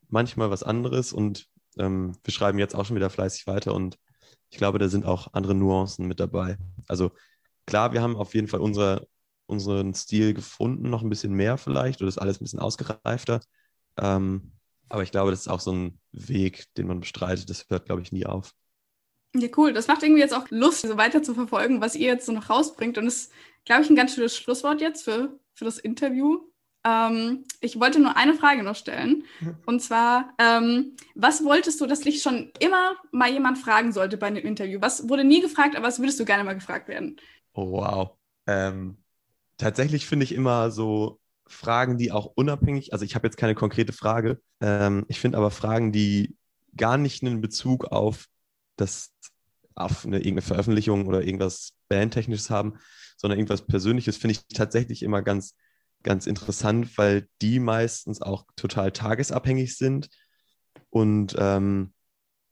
manchmal 0.10 0.52
was 0.52 0.64
anderes 0.64 1.14
und 1.14 1.48
ähm, 1.78 2.14
wir 2.24 2.34
schreiben 2.34 2.60
jetzt 2.60 2.76
auch 2.76 2.86
schon 2.86 2.96
wieder 2.96 3.10
fleißig 3.10 3.48
weiter 3.48 3.74
und 3.74 3.98
ich 4.50 4.58
glaube, 4.58 4.80
da 4.80 4.90
sind 4.90 5.06
auch 5.06 5.34
andere 5.34 5.56
Nuancen 5.56 6.08
mit 6.08 6.20
dabei. 6.20 6.58
Also 6.88 7.12
klar, 7.66 7.94
wir 7.94 8.02
haben 8.02 8.18
auf 8.18 8.36
jeden 8.36 8.48
Fall 8.48 8.60
unser, 8.60 9.08
unseren 9.46 9.94
Stil 9.94 10.34
gefunden, 10.34 10.90
noch 10.90 11.04
ein 11.04 11.10
bisschen 11.10 11.34
mehr 11.34 11.58
vielleicht 11.58 12.02
oder 12.02 12.10
ist 12.10 12.18
alles 12.18 12.42
ein 12.42 12.44
bisschen 12.44 12.60
ausgereifter. 12.60 13.40
Ähm, 13.98 14.52
aber 14.90 15.04
ich 15.04 15.12
glaube, 15.12 15.32
das 15.32 15.42
ist 15.42 15.48
auch 15.48 15.62
so 15.62 15.72
ein 15.72 16.00
Weg, 16.12 16.66
den 16.76 16.88
man 16.88 17.00
bestreitet. 17.00 17.50
Das 17.50 17.70
hört, 17.70 17.86
glaube 17.86 18.02
ich, 18.02 18.12
nie 18.12 18.26
auf. 18.26 18.54
Ja, 19.34 19.48
cool. 19.56 19.72
Das 19.72 19.88
macht 19.88 20.04
irgendwie 20.04 20.20
jetzt 20.20 20.34
auch 20.34 20.50
Lust, 20.50 20.82
so 20.82 20.98
weiter 20.98 21.24
zu 21.24 21.34
verfolgen, 21.34 21.80
was 21.80 21.96
ihr 21.96 22.08
jetzt 22.08 22.26
so 22.26 22.34
noch 22.34 22.50
rausbringt. 22.50 22.98
Und 22.98 23.06
das 23.06 23.16
ist, 23.16 23.32
glaube 23.64 23.84
ich, 23.84 23.90
ein 23.90 23.96
ganz 23.96 24.14
schönes 24.14 24.36
Schlusswort 24.36 24.82
jetzt 24.82 25.04
für, 25.04 25.40
für 25.54 25.64
das 25.64 25.78
Interview. 25.78 26.51
Ähm, 26.84 27.44
ich 27.60 27.80
wollte 27.80 28.00
nur 28.00 28.18
eine 28.18 28.34
Frage 28.34 28.64
noch 28.64 28.76
stellen. 28.76 29.24
Und 29.66 29.82
zwar, 29.82 30.34
ähm, 30.40 30.96
was 31.16 31.44
wolltest 31.44 31.80
du, 31.82 31.88
dass 31.88 32.02
dich 32.02 32.22
schon 32.22 32.52
immer 32.60 32.96
mal 33.12 33.32
jemand 33.32 33.58
fragen 33.58 33.92
sollte 33.92 34.18
bei 34.18 34.28
einem 34.28 34.46
Interview? 34.46 34.80
Was 34.82 35.08
wurde 35.10 35.24
nie 35.24 35.42
gefragt, 35.42 35.76
aber 35.76 35.88
was 35.88 36.00
würdest 36.00 36.20
du 36.20 36.26
gerne 36.26 36.44
mal 36.44 36.54
gefragt 36.56 36.88
werden? 36.88 37.18
Oh, 37.54 37.72
wow. 37.72 38.12
Ähm, 38.48 38.98
tatsächlich 39.58 40.08
finde 40.08 40.24
ich 40.24 40.34
immer 40.34 40.72
so 40.72 41.20
Fragen, 41.48 41.98
die 41.98 42.12
auch 42.12 42.32
unabhängig, 42.36 42.94
also 42.94 43.06
ich 43.06 43.16
habe 43.16 43.28
jetzt 43.28 43.38
keine 43.38 43.56
konkrete 43.56 43.94
Frage, 43.94 44.42
ähm, 44.62 45.06
ich 45.08 45.20
finde 45.20 45.38
aber 45.38 45.52
Fragen, 45.52 45.92
die 45.92 46.36
gar 46.76 46.98
nicht 46.98 47.24
einen 47.24 47.42
Bezug 47.42 47.86
auf 47.86 48.28
das, 48.78 49.14
auf 49.76 50.06
eine, 50.06 50.18
irgendeine 50.18 50.42
Veröffentlichung 50.44 51.08
oder 51.08 51.24
irgendwas 51.24 51.74
Bandtechnisches 51.90 52.50
haben, 52.50 52.76
sondern 53.18 53.38
irgendwas 53.38 53.68
Persönliches, 53.68 54.18
finde 54.18 54.34
ich 54.34 54.48
tatsächlich 54.48 55.04
immer 55.04 55.22
ganz 55.22 55.56
ganz 56.04 56.28
interessant, 56.28 56.98
weil 56.98 57.28
die 57.42 57.60
meistens 57.60 58.22
auch 58.22 58.46
total 58.56 58.92
tagesabhängig 58.92 59.78
sind 59.78 60.10
und 60.90 61.36
ähm, 61.38 61.94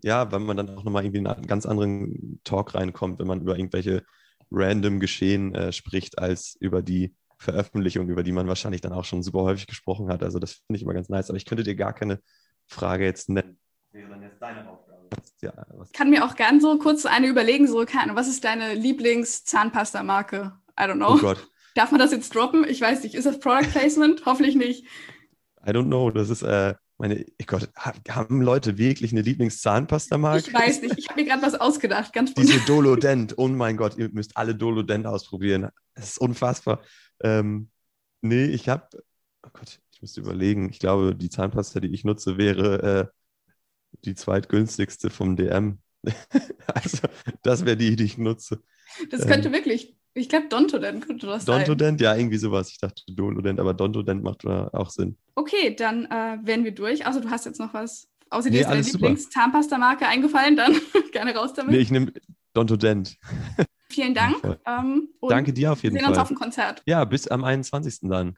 ja, 0.02 0.32
weil 0.32 0.40
man 0.40 0.58
dann 0.58 0.70
auch 0.70 0.84
nochmal 0.84 1.04
irgendwie 1.04 1.20
in 1.20 1.28
einen 1.28 1.48
ganz 1.48 1.66
anderen 1.66 2.40
Talk 2.44 2.76
reinkommt, 2.76 3.20
wenn 3.20 3.28
man 3.28 3.42
über 3.42 3.58
irgendwelche 3.58 4.04
random 4.52 5.00
Geschehen 5.00 5.54
äh, 5.54 5.72
spricht, 5.72 6.20
als 6.20 6.56
über 6.60 6.82
die 6.82 7.16
Veröffentlichung, 7.38 8.10
über 8.10 8.24
die 8.24 8.32
man 8.32 8.48
wahrscheinlich 8.48 8.82
dann 8.82 8.94
auch 8.94 9.06
schon 9.06 9.24
super 9.24 9.42
häufig 9.44 9.68
gesprochen 9.68 10.10
hat. 10.10 10.24
Also 10.24 10.40
das 10.40 10.54
finde 10.54 10.78
ich 10.78 10.84
immer 10.84 10.94
ganz 10.94 11.10
nice. 11.10 11.30
Aber 11.30 11.38
ich 11.38 11.46
könnte 11.46 11.64
dir 11.64 11.76
gar 11.76 11.94
keine 11.94 12.22
Frage 12.68 13.06
jetzt 13.06 13.30
nennen. 13.30 13.58
Wäre 13.92 14.10
dann 14.10 14.22
jetzt 14.22 14.42
deine 14.42 14.70
Aufgabe. 14.70 15.10
Ja, 15.42 15.54
ich 15.84 15.94
kann 15.94 16.10
mir 16.10 16.26
auch 16.26 16.36
gern 16.36 16.62
so 16.62 16.78
kurz 16.78 17.06
eine 17.06 17.28
überlegen, 17.28 17.68
so, 17.68 17.78
was 18.14 18.28
ist 18.28 18.44
deine 18.44 18.74
Lieblings-Zahnpasta-Marke? 18.76 20.54
I 20.80 20.84
don't 20.84 20.96
know. 20.96 21.16
Oh 21.16 21.18
Gott. 21.18 21.48
Darf 21.76 21.92
man 21.92 22.00
das 22.00 22.12
jetzt 22.12 22.34
droppen? 22.34 22.66
Ich 22.68 22.82
weiß 22.82 23.04
nicht. 23.04 23.16
Ist 23.16 23.26
das 23.26 23.40
Product 23.40 23.70
Placement? 23.72 24.24
Hoffentlich 24.26 24.56
nicht. 24.56 24.86
I 25.66 25.72
don't 25.72 25.86
know. 25.86 26.12
Das 26.12 26.30
ist, 26.30 26.42
äh, 26.42 26.76
meine, 26.98 27.26
ich 27.38 27.48
Gott, 27.48 27.70
haben 28.10 28.42
Leute 28.42 28.78
wirklich 28.78 29.12
eine 29.12 29.22
Lieblingszahnpasta-Marke? 29.22 30.50
Ich 30.50 30.54
weiß 30.54 30.82
nicht. 30.82 30.98
Ich 30.98 31.10
habe 31.10 31.22
mir 31.22 31.28
gerade 31.28 31.42
was 31.42 31.56
ausgedacht. 31.56 32.14
Ganz 32.14 32.34
Diese 32.34 32.60
Dolodent. 32.68 33.36
Oh 33.38 33.48
mein 33.48 33.78
Gott, 33.78 33.98
ihr 33.98 34.10
müsst 34.10 34.36
alle 34.36 34.54
Dolodent 34.54 35.08
ausprobieren. 35.08 35.70
Das 35.96 36.10
ist 36.10 36.18
unfassbar. 36.18 36.82
Ähm, 37.22 37.70
nee, 38.22 38.46
ich 38.46 38.68
habe, 38.68 38.88
oh 39.44 39.50
Gott, 39.54 39.80
ich 39.92 40.02
müsste 40.02 40.22
überlegen. 40.22 40.70
Ich 40.70 40.80
glaube, 40.80 41.16
die 41.16 41.30
Zahnpasta, 41.30 41.80
die 41.80 41.94
ich 41.94 42.04
nutze, 42.04 42.38
wäre 42.38 43.12
äh, 43.12 43.20
die 44.06 44.16
zweitgünstigste 44.16 45.10
vom 45.10 45.36
DM. 45.36 45.80
also, 46.68 47.08
das 47.44 47.66
wäre 47.66 47.78
die, 47.78 47.96
die 47.96 48.06
ich 48.06 48.18
nutze. 48.18 48.62
Das 49.12 49.28
könnte 49.28 49.48
ähm, 49.48 49.54
wirklich 49.54 49.96
ich 50.14 50.28
glaube, 50.28 50.48
Dontodent 50.50 51.06
könnte 51.06 51.28
das 51.28 51.46
sein. 51.46 51.60
Dontodent, 51.60 52.02
ja, 52.02 52.16
irgendwie 52.16 52.38
sowas. 52.38 52.70
Ich 52.72 52.80
dachte 52.80 53.04
Dolodent, 53.08 53.60
aber 53.60 53.74
Dontodent 53.74 54.24
macht 54.24 54.46
auch 54.46 54.90
Sinn. 54.90 55.18
Okay, 55.36 55.76
dann 55.76 56.06
äh, 56.06 56.38
wären 56.44 56.64
wir 56.64 56.74
durch. 56.74 57.06
Also 57.06 57.20
du 57.20 57.30
hast 57.30 57.46
jetzt 57.46 57.60
noch 57.60 57.74
was, 57.74 58.10
außer 58.30 58.50
dir 58.50 58.62
ist 58.62 58.70
deine 58.70 58.82
Lieblings-Zahnpasta-Marke 58.82 60.08
eingefallen, 60.08 60.56
dann 60.58 60.76
gerne 61.12 61.36
raus 61.36 61.54
damit. 61.54 61.74
Nee, 61.74 61.80
ich 61.80 61.92
nehme 61.92 62.12
Dontodent. 62.54 63.18
Vielen 63.92 64.14
Dank. 64.14 64.36
Ähm, 64.66 65.10
Danke 65.28 65.54
dir 65.54 65.72
auf 65.72 65.84
jeden 65.84 65.96
Fall. 65.96 66.02
Wir 66.02 66.08
sehen 66.08 66.10
uns 66.10 66.18
auf 66.20 66.28
dem 66.28 66.38
Konzert. 66.38 66.84
Ja, 66.86 67.06
bis 67.06 67.28
am 67.28 67.44
21. 67.44 68.00
dann. 68.10 68.36